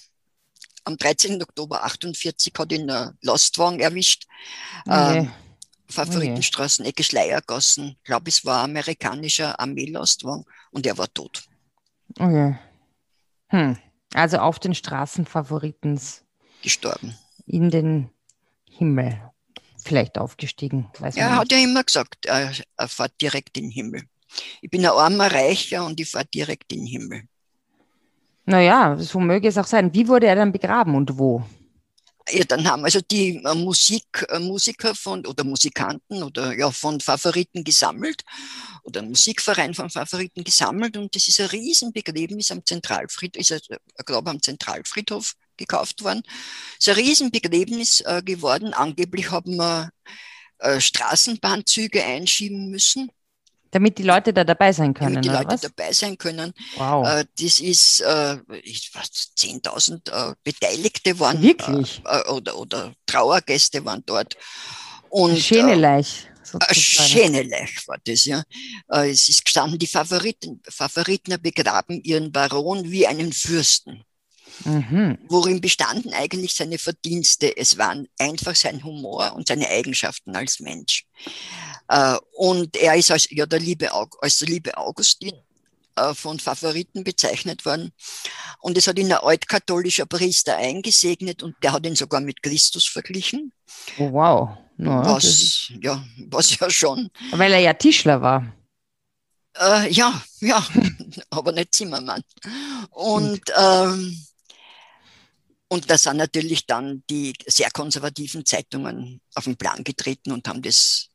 am 0.85 0.97
13. 0.97 1.41
Oktober 1.41 1.83
48 1.83 2.53
hat 2.57 2.71
ihn 2.71 2.89
ein 2.89 3.17
Lastwagen 3.21 3.79
erwischt. 3.79 4.25
Okay. 4.85 5.19
Ähm, 5.19 5.31
Favoritenstraßen, 5.89 6.85
Ecke 6.85 7.03
Schleiergassen. 7.03 7.95
Ich 7.97 8.03
glaube, 8.03 8.29
es 8.29 8.43
war 8.43 8.63
ein 8.63 8.71
amerikanischer 8.71 9.59
Armeelastwagen 9.59 10.45
und 10.71 10.85
er 10.85 10.97
war 10.97 11.13
tot. 11.13 11.43
Okay. 12.19 12.57
Hm. 13.49 13.77
Also 14.13 14.37
auf 14.37 14.59
den 14.59 14.75
Straßen 14.75 15.25
Favoritens 15.25 16.23
gestorben. 16.61 17.17
In 17.47 17.71
den 17.71 18.09
Himmel 18.69 19.19
vielleicht 19.83 20.17
aufgestiegen. 20.17 20.87
Weiß 20.99 21.15
er 21.15 21.35
hat 21.35 21.51
ja 21.51 21.57
immer 21.57 21.83
gesagt, 21.83 22.25
er, 22.25 22.51
er 22.75 22.87
fährt 22.87 23.13
direkt 23.21 23.57
in 23.57 23.65
den 23.65 23.71
Himmel. 23.71 24.03
Ich 24.61 24.69
bin 24.69 24.85
ein 24.85 24.91
armer 24.91 25.31
Reicher 25.31 25.85
und 25.85 25.99
ich 25.99 26.09
fahre 26.09 26.25
direkt 26.25 26.71
in 26.73 26.79
den 26.79 26.87
Himmel. 26.87 27.23
Naja, 28.45 28.97
so 28.97 29.19
möge 29.19 29.47
es 29.47 29.57
auch 29.57 29.65
sein. 29.65 29.93
Wie 29.93 30.07
wurde 30.07 30.27
er 30.27 30.35
dann 30.35 30.51
begraben 30.51 30.95
und 30.95 31.17
wo? 31.17 31.43
Ja, 32.29 32.43
dann 32.43 32.67
haben 32.67 32.83
also 32.83 32.99
die 32.99 33.37
äh, 33.37 33.55
Musik, 33.55 34.25
äh, 34.29 34.39
Musiker 34.39 34.93
von 34.93 35.25
oder 35.25 35.45
Musikanten 35.45 36.23
oder 36.23 36.53
ja 36.57 36.69
von 36.71 36.99
Favoriten 36.99 37.63
gesammelt 37.63 38.23
oder 38.83 39.01
ein 39.01 39.09
Musikverein 39.09 39.73
von 39.73 39.89
Favoriten 39.89 40.43
gesammelt 40.43 40.97
und 40.97 41.15
das 41.15 41.27
ist 41.27 41.39
ein 41.39 41.47
Riesenbegräbnis 41.47 42.51
am 42.51 42.65
Zentralfriedhof, 42.65 43.39
ist, 43.39 43.69
ich 43.69 44.05
glaube 44.05 44.29
am 44.29 44.41
Zentralfriedhof 44.41 45.35
gekauft 45.57 46.03
worden. 46.03 46.23
Es 46.79 46.87
ist 46.87 46.89
ein 46.89 47.03
Riesenbegräbnis 47.03 48.01
äh, 48.01 48.21
geworden. 48.23 48.73
Angeblich 48.73 49.31
haben 49.31 49.57
wir 49.57 49.89
äh, 50.59 50.79
Straßenbahnzüge 50.79 52.03
einschieben 52.03 52.69
müssen, 52.69 53.11
Damit 53.71 53.97
die 53.97 54.03
Leute 54.03 54.33
da 54.33 54.43
dabei 54.43 54.71
sein 54.71 54.93
können, 54.93 55.15
damit 55.15 55.25
die 55.25 55.29
Leute 55.29 55.53
was? 55.53 55.61
dabei 55.61 55.91
sein 55.91 56.17
können. 56.17 56.53
Wow. 56.77 57.07
Äh, 57.07 57.25
das 57.39 57.59
ist, 57.59 57.99
äh, 58.01 58.37
ich 58.63 58.91
weiß, 58.93 59.33
10.000 59.37 60.31
äh, 60.31 60.35
Beteiligte 60.43 61.19
waren 61.19 61.41
Wirklich? 61.41 62.01
Äh, 62.05 62.29
oder, 62.29 62.57
oder 62.57 62.93
Trauergäste 63.05 63.83
waren 63.85 64.03
dort. 64.05 64.35
Und 65.09 65.37
Schöne 65.37 65.73
äh, 65.73 65.77
sozusagen. 66.47 67.51
War 67.87 67.97
das, 68.03 68.25
ja. 68.25 68.43
Äh, 68.89 69.09
es 69.11 69.29
ist 69.29 69.45
gestanden, 69.45 69.77
die 69.77 69.87
Favoriten, 69.87 70.61
Favoriten 70.69 71.39
begraben 71.41 72.01
ihren 72.01 72.31
Baron 72.31 72.89
wie 72.89 73.05
einen 73.05 73.33
Fürsten. 73.33 74.03
Mhm. 74.65 75.17
Worin 75.29 75.61
bestanden 75.61 76.13
eigentlich 76.13 76.55
seine 76.55 76.77
Verdienste? 76.77 77.55
Es 77.55 77.77
waren 77.77 78.07
einfach 78.17 78.55
sein 78.55 78.83
Humor 78.83 79.33
und 79.35 79.47
seine 79.47 79.67
Eigenschaften 79.69 80.35
als 80.35 80.59
Mensch. 80.59 81.05
Äh, 81.87 82.17
und 82.33 82.75
er 82.75 82.95
ist 82.95 83.11
als, 83.11 83.27
ja, 83.29 83.45
der 83.45 83.59
liebe, 83.59 83.89
als 83.93 84.39
der 84.39 84.47
liebe 84.47 84.77
Augustin 84.77 85.33
äh, 85.95 86.13
von 86.13 86.39
Favoriten 86.39 87.03
bezeichnet 87.03 87.65
worden. 87.65 87.91
Und 88.59 88.77
es 88.77 88.87
hat 88.87 88.99
ihn 88.99 89.11
ein 89.11 89.19
altkatholischer 89.19 90.05
Priester 90.05 90.57
eingesegnet 90.57 91.43
und 91.43 91.55
der 91.63 91.73
hat 91.73 91.85
ihn 91.85 91.95
sogar 91.95 92.21
mit 92.21 92.43
Christus 92.43 92.87
verglichen. 92.87 93.51
Oh, 93.97 94.11
wow. 94.11 94.49
Ja, 94.77 95.05
was, 95.05 95.71
ja, 95.81 96.05
was 96.27 96.59
ja 96.59 96.69
schon 96.69 97.09
weil 97.31 97.51
er 97.51 97.59
ja 97.59 97.73
Tischler 97.73 98.21
war. 98.21 98.53
Äh, 99.59 99.91
ja, 99.91 100.21
ja, 100.39 100.63
aber 101.31 101.51
nicht 101.51 101.73
Zimmermann. 101.73 102.21
Und, 102.91 103.41
ähm, 103.57 104.26
und 105.69 105.89
da 105.89 105.97
sind 105.97 106.17
natürlich 106.17 106.65
dann 106.65 107.03
die 107.09 107.33
sehr 107.45 107.69
konservativen 107.71 108.45
Zeitungen 108.45 109.21
auf 109.35 109.43
den 109.45 109.57
Plan 109.57 109.83
getreten 109.83 110.31
und 110.31 110.47
haben 110.47 110.61
das 110.61 111.09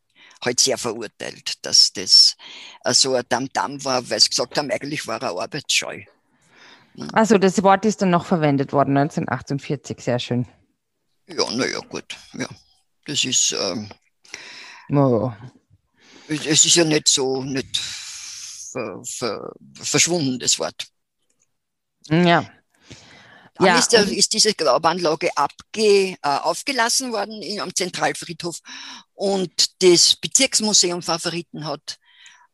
halt 0.45 0.61
sehr 0.61 0.77
verurteilt, 0.79 1.65
dass 1.65 1.93
das 1.93 2.37
äh, 2.85 2.93
so 2.93 3.15
ein 3.15 3.29
Tamtam 3.29 3.85
war, 3.85 4.09
weil 4.11 4.21
sie 4.21 4.29
gesagt 4.31 4.59
haben, 4.59 4.71
eigentlich 4.71 5.07
war 5.07 5.23
er 5.23 5.39
arbeitsscheu. 5.39 6.03
Also 7.13 7.39
das 7.39 7.63
Wort 7.63 7.85
ist 7.87 8.03
dann 8.03 8.11
noch 8.11 8.27
verwendet 8.27 8.73
worden, 8.73 8.97
1948. 8.97 9.99
Sehr 10.01 10.19
schön. 10.19 10.47
Ja, 11.27 11.51
naja, 11.53 11.79
gut, 11.89 12.17
ja. 12.35 12.49
Das 13.07 13.25
ist, 13.25 13.53
ähm, 13.59 13.89
Oh. 14.91 15.33
es 16.29 16.45
es 16.45 16.65
ist 16.67 16.75
ja 16.75 16.85
nicht 16.85 17.09
so, 17.09 17.43
nicht 17.43 17.79
ver, 17.79 19.01
ver, 19.05 19.53
verschwunden, 19.75 20.39
das 20.39 20.59
Wort. 20.59 20.87
Ja. 22.11 22.45
Dann 23.55 23.67
Ja, 23.67 23.79
ist, 23.79 23.93
der, 23.93 24.11
ist 24.11 24.33
diese 24.33 24.55
Graubanlage 24.55 25.31
abge, 25.37 26.13
äh, 26.13 26.17
aufgelassen 26.23 27.13
worden 27.13 27.43
in, 27.43 27.61
am 27.61 27.75
Zentralfriedhof 27.75 28.61
und 29.15 29.83
das 29.83 30.17
Bezirksmuseum 30.17 31.03
Favoriten 31.03 31.67
hat 31.67 31.99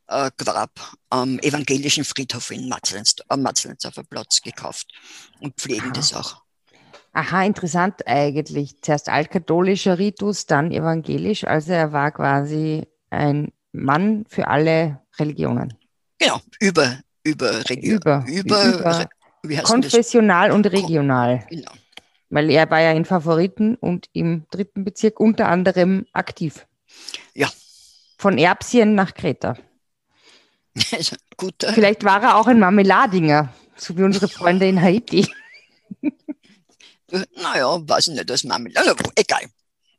äh, 0.09 0.31
Grab 0.37 0.73
am 1.11 1.39
evangelischen 1.39 2.05
Friedhof 2.05 2.51
in 2.51 2.69
Matzlens, 2.69 3.17
am 3.29 3.43
Matzlensdorfer 3.43 4.05
Platz 4.05 4.41
gekauft 4.43 4.89
und 5.41 5.55
pflegen 5.57 5.87
Aha. 5.87 5.93
das 5.93 6.15
auch. 6.15 6.43
Aha, 7.13 7.45
interessant 7.45 8.07
eigentlich. 8.07 8.81
Zuerst 8.83 9.09
altkatholischer 9.09 9.99
Ritus, 9.99 10.47
dann 10.47 10.71
evangelisch. 10.71 11.45
Also 11.45 11.73
er 11.73 11.93
war 11.93 12.13
quasi 12.13 12.87
ein 13.11 13.53
Mann 13.73 14.25
für 14.29 14.49
alle 14.49 15.01
Religionen. 15.19 15.75
Genau, 16.19 16.41
über, 16.61 16.99
über. 17.23 17.63
Über, 17.71 18.25
über, 18.27 18.65
über 18.65 19.09
konfessional 19.63 20.51
und 20.51 20.67
regional. 20.67 21.45
Genau. 21.49 21.71
Weil 22.31 22.51
er 22.51 22.71
war 22.71 22.81
ja 22.81 22.93
in 22.93 23.05
Favoriten 23.05 23.75
und 23.77 24.09
im 24.13 24.45
dritten 24.51 24.85
Bezirk 24.85 25.19
unter 25.19 25.49
anderem 25.49 26.07
aktiv. 26.13 26.67
Ja. 27.35 27.49
Von 28.19 28.37
Erbsien 28.39 28.95
nach 28.95 29.15
Kreta. 29.15 29.57
Also, 30.93 31.17
gut. 31.37 31.63
Äh. 31.65 31.73
Vielleicht 31.73 32.05
war 32.05 32.23
er 32.23 32.37
auch 32.37 32.47
ein 32.47 32.61
Marmeladinger, 32.61 33.53
so 33.77 33.97
wie 33.97 34.03
unsere 34.03 34.29
Freunde 34.29 34.69
in 34.69 34.81
Haiti. 34.81 35.27
naja, 37.11 37.79
weiß 37.89 38.09
ich 38.09 38.15
nicht, 38.15 38.31
das 38.31 38.45
Marmelade. 38.45 38.95
Egal. 39.17 39.43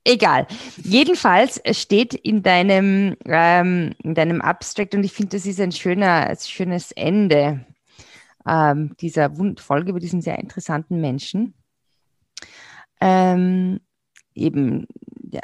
Egal. 0.05 0.47
Jedenfalls 0.83 1.62
steht 1.71 2.13
in 2.13 2.41
deinem, 2.41 3.17
ähm, 3.25 3.93
in 4.01 4.15
deinem 4.15 4.41
Abstract, 4.41 4.95
und 4.95 5.03
ich 5.03 5.12
finde, 5.12 5.38
das 5.38 5.45
ist 5.45 5.59
ein 5.59 5.71
schöner, 5.71 6.27
ein 6.27 6.38
schönes 6.38 6.91
Ende 6.93 7.65
ähm, 8.49 8.95
dieser 8.99 9.31
Folge 9.57 9.91
über 9.91 9.99
diesen 9.99 10.21
sehr 10.21 10.39
interessanten 10.39 10.99
Menschen. 10.99 11.53
Ähm, 12.99 13.79
eben 14.33 14.88
ja, 15.31 15.41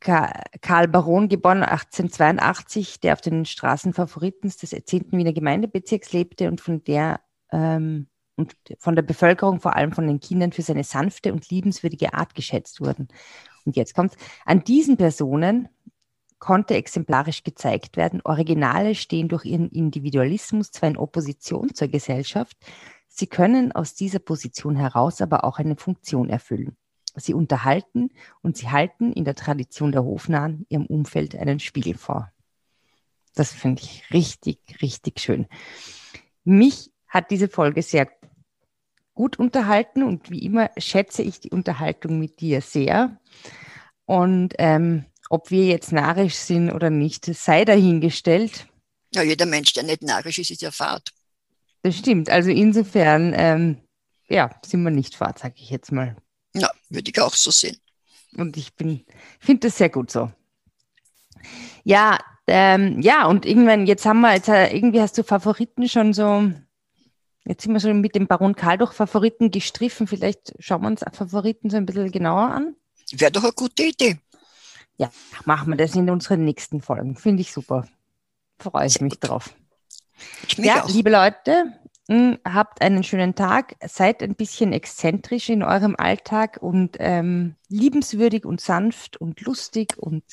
Karl 0.00 0.88
Baron, 0.88 1.28
geboren 1.28 1.64
1882, 1.64 3.00
der 3.00 3.14
auf 3.14 3.20
den 3.20 3.44
Straßen 3.44 3.92
Favoriten 3.92 4.48
des 4.48 4.70
10. 4.70 5.12
Wiener 5.12 5.32
Gemeindebezirks 5.32 6.12
lebte 6.12 6.48
und 6.48 6.60
von 6.60 6.84
der 6.84 7.20
ähm, 7.50 8.06
und 8.38 8.54
von 8.78 8.94
der 8.94 9.02
Bevölkerung, 9.02 9.60
vor 9.60 9.76
allem 9.76 9.92
von 9.92 10.06
den 10.06 10.20
Kindern, 10.20 10.52
für 10.52 10.60
seine 10.60 10.84
sanfte 10.84 11.32
und 11.32 11.48
liebenswürdige 11.48 12.12
Art 12.12 12.34
geschätzt 12.34 12.82
wurden. 12.82 13.08
Und 13.64 13.76
jetzt 13.76 13.94
kommt 13.94 14.14
an 14.44 14.62
diesen 14.62 14.98
Personen 14.98 15.70
konnte 16.38 16.74
exemplarisch 16.74 17.42
gezeigt 17.42 17.96
werden. 17.96 18.20
Originale 18.24 18.94
stehen 18.94 19.28
durch 19.28 19.44
ihren 19.44 19.70
Individualismus 19.70 20.70
zwar 20.70 20.90
in 20.90 20.96
Opposition 20.96 21.74
zur 21.74 21.88
Gesellschaft, 21.88 22.56
sie 23.08 23.26
können 23.26 23.72
aus 23.72 23.94
dieser 23.94 24.18
Position 24.18 24.76
heraus 24.76 25.20
aber 25.20 25.44
auch 25.44 25.58
eine 25.58 25.76
Funktion 25.76 26.28
erfüllen. 26.28 26.76
Sie 27.14 27.32
unterhalten 27.32 28.10
und 28.42 28.58
sie 28.58 28.68
halten 28.68 29.12
in 29.12 29.24
der 29.24 29.34
Tradition 29.34 29.90
der 29.90 30.04
Hofnahen 30.04 30.66
ihrem 30.68 30.86
Umfeld 30.86 31.34
einen 31.34 31.60
Spiegel 31.60 31.94
vor. 31.94 32.30
Das 33.34 33.52
finde 33.52 33.82
ich 33.82 34.10
richtig, 34.12 34.60
richtig 34.82 35.20
schön. 35.20 35.46
Mich 36.44 36.90
hat 37.08 37.30
diese 37.30 37.48
Folge 37.48 37.82
sehr 37.82 38.08
gut 39.14 39.38
unterhalten 39.38 40.02
und 40.02 40.30
wie 40.30 40.44
immer 40.44 40.70
schätze 40.76 41.22
ich 41.22 41.40
die 41.40 41.50
Unterhaltung 41.50 42.18
mit 42.18 42.40
dir 42.40 42.60
sehr. 42.60 43.18
Und 44.04 44.54
ähm, 44.58 45.06
ob 45.30 45.50
wir 45.50 45.66
jetzt 45.66 45.92
narrisch 45.92 46.34
sind 46.34 46.70
oder 46.70 46.90
nicht, 46.90 47.24
sei 47.26 47.64
dahingestellt. 47.64 48.66
Ja, 49.14 49.22
jeder 49.22 49.46
Mensch, 49.46 49.72
der 49.72 49.82
nicht 49.82 50.02
narrisch 50.02 50.38
ist, 50.38 50.50
ist 50.50 50.62
ja 50.62 50.70
Fahrt. 50.70 51.12
Das 51.82 51.96
stimmt. 51.96 52.30
Also 52.30 52.50
insofern, 52.50 53.32
ähm, 53.36 53.78
ja, 54.28 54.50
sind 54.64 54.82
wir 54.82 54.90
nicht 54.90 55.14
Fahrt, 55.14 55.38
sage 55.38 55.54
ich 55.56 55.70
jetzt 55.70 55.92
mal. 55.92 56.16
Ja, 56.54 56.70
würde 56.88 57.10
ich 57.10 57.20
auch 57.20 57.34
so 57.34 57.50
sehen. 57.50 57.76
Und 58.36 58.56
ich 58.56 58.74
bin, 58.74 59.04
finde 59.38 59.68
das 59.68 59.78
sehr 59.78 59.88
gut 59.88 60.10
so. 60.10 60.30
Ja, 61.84 62.18
ähm, 62.46 63.00
ja, 63.00 63.26
und 63.26 63.46
irgendwann, 63.46 63.86
jetzt 63.86 64.04
haben 64.04 64.20
wir, 64.20 64.34
jetzt, 64.34 64.48
äh, 64.48 64.74
irgendwie 64.74 65.00
hast 65.00 65.18
du 65.18 65.22
Favoriten 65.22 65.88
schon 65.88 66.12
so, 66.12 66.50
jetzt 67.44 67.62
sind 67.62 67.72
wir 67.72 67.80
schon 67.80 68.00
mit 68.00 68.14
dem 68.14 68.26
Baron 68.26 68.54
Karl 68.54 68.78
durch 68.78 68.92
Favoriten 68.92 69.50
gestriffen. 69.50 70.06
Vielleicht 70.06 70.54
schauen 70.58 70.82
wir 70.82 70.88
uns 70.88 71.04
Favoriten 71.12 71.70
so 71.70 71.76
ein 71.76 71.86
bisschen 71.86 72.10
genauer 72.10 72.50
an. 72.50 72.76
Wäre 73.12 73.32
doch 73.32 73.44
eine 73.44 73.52
gute 73.52 73.84
Idee. 73.84 74.18
Ja, 74.98 75.10
machen 75.44 75.68
wir 75.70 75.76
das 75.76 75.94
in 75.94 76.08
unseren 76.08 76.44
nächsten 76.44 76.80
Folgen. 76.80 77.16
Finde 77.16 77.42
ich 77.42 77.52
super. 77.52 77.86
Freue 78.58 78.86
ich 78.86 79.00
mich 79.00 79.18
drauf. 79.20 79.54
Ich 80.48 80.56
ja, 80.58 80.82
auch. 80.82 80.88
liebe 80.88 81.10
Leute, 81.10 81.72
hm, 82.08 82.38
habt 82.44 82.80
einen 82.80 83.02
schönen 83.02 83.34
Tag, 83.34 83.76
seid 83.86 84.22
ein 84.22 84.34
bisschen 84.34 84.72
exzentrisch 84.72 85.48
in 85.50 85.62
eurem 85.62 85.96
Alltag 85.96 86.58
und 86.60 86.96
ähm, 87.00 87.56
liebenswürdig 87.68 88.44
und 88.46 88.60
sanft 88.60 89.16
und 89.18 89.40
lustig 89.42 89.98
und 89.98 90.24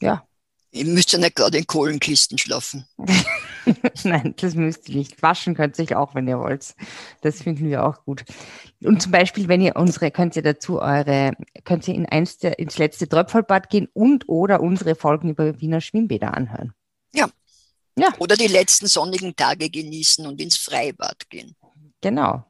ja. 0.00 0.26
Ihr 0.70 0.84
müsst 0.84 1.12
ja 1.12 1.18
nicht 1.18 1.36
gerade 1.36 1.58
in 1.58 1.66
Kohlenkisten 1.66 2.36
schlafen. 2.36 2.86
Nein, 4.04 4.34
das 4.38 4.54
müsst 4.54 4.88
ihr 4.88 4.96
nicht. 4.96 5.22
Waschen 5.22 5.54
könnt 5.54 5.78
ihr 5.78 5.84
euch 5.84 5.96
auch, 5.96 6.14
wenn 6.14 6.28
ihr 6.28 6.38
wollt. 6.38 6.74
Das 7.22 7.42
finden 7.42 7.68
wir 7.68 7.84
auch 7.84 8.04
gut. 8.04 8.24
Und 8.82 9.02
zum 9.02 9.12
Beispiel, 9.12 9.48
wenn 9.48 9.60
ihr 9.60 9.76
unsere, 9.76 10.10
könnt 10.10 10.36
ihr 10.36 10.42
dazu 10.42 10.80
eure, 10.80 11.32
könnt 11.64 11.86
ihr 11.88 11.94
in 11.94 12.06
eins 12.06 12.38
der, 12.38 12.58
ins 12.58 12.78
letzte 12.78 13.08
Tröpfelbad 13.08 13.70
gehen 13.70 13.88
und 13.92 14.28
oder 14.28 14.60
unsere 14.60 14.94
Folgen 14.94 15.30
über 15.30 15.60
Wiener 15.60 15.80
Schwimmbäder 15.80 16.34
anhören. 16.34 16.72
Ja, 17.14 17.28
ja. 17.98 18.08
Oder 18.18 18.36
die 18.36 18.46
letzten 18.46 18.86
sonnigen 18.86 19.34
Tage 19.34 19.68
genießen 19.70 20.26
und 20.26 20.40
ins 20.40 20.56
Freibad 20.56 21.28
gehen. 21.30 21.56
Genau. 22.00 22.44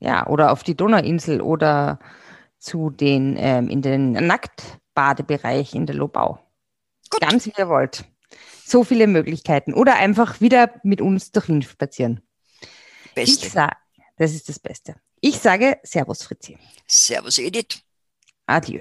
Ja, 0.00 0.26
oder 0.26 0.52
auf 0.52 0.62
die 0.62 0.76
Donauinsel 0.76 1.40
oder 1.40 1.98
zu 2.58 2.90
den, 2.90 3.36
ähm, 3.38 3.68
in 3.68 3.82
den 3.82 4.12
Nacktbadebereich 4.12 5.74
in 5.74 5.86
der 5.86 5.94
Lobau. 5.94 6.40
Gut. 7.10 7.20
Ganz 7.20 7.46
wie 7.46 7.52
ihr 7.56 7.68
wollt. 7.68 8.04
So 8.68 8.84
viele 8.84 9.06
Möglichkeiten. 9.06 9.72
Oder 9.72 9.94
einfach 9.94 10.42
wieder 10.42 10.70
mit 10.82 11.00
uns 11.00 11.32
durch 11.32 11.48
Wien 11.48 11.62
spazieren. 11.62 12.20
Beste. 13.14 13.46
Ich 13.46 13.52
sag, 13.52 13.78
das 14.18 14.34
ist 14.34 14.50
das 14.50 14.58
Beste. 14.58 14.96
Ich 15.20 15.38
sage 15.38 15.78
Servus 15.82 16.22
Fritzi. 16.22 16.58
Servus 16.86 17.38
Edith. 17.38 17.82
Adieu. 18.46 18.80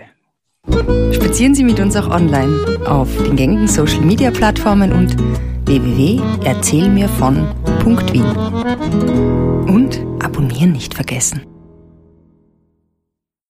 Spazieren 1.14 1.56
Sie 1.56 1.64
mit 1.64 1.80
uns 1.80 1.96
auch 1.96 2.10
online 2.10 2.86
auf 2.86 3.08
den 3.16 3.38
gängigen 3.38 3.70
Social 3.70 4.02
Media 4.02 4.30
Plattformen 4.30 4.92
und 4.92 5.18
www.erzählmirvon.wien. 5.66 8.26
Und 9.70 10.02
abonnieren 10.22 10.74
nicht 10.74 10.94
vergessen. 10.94 11.46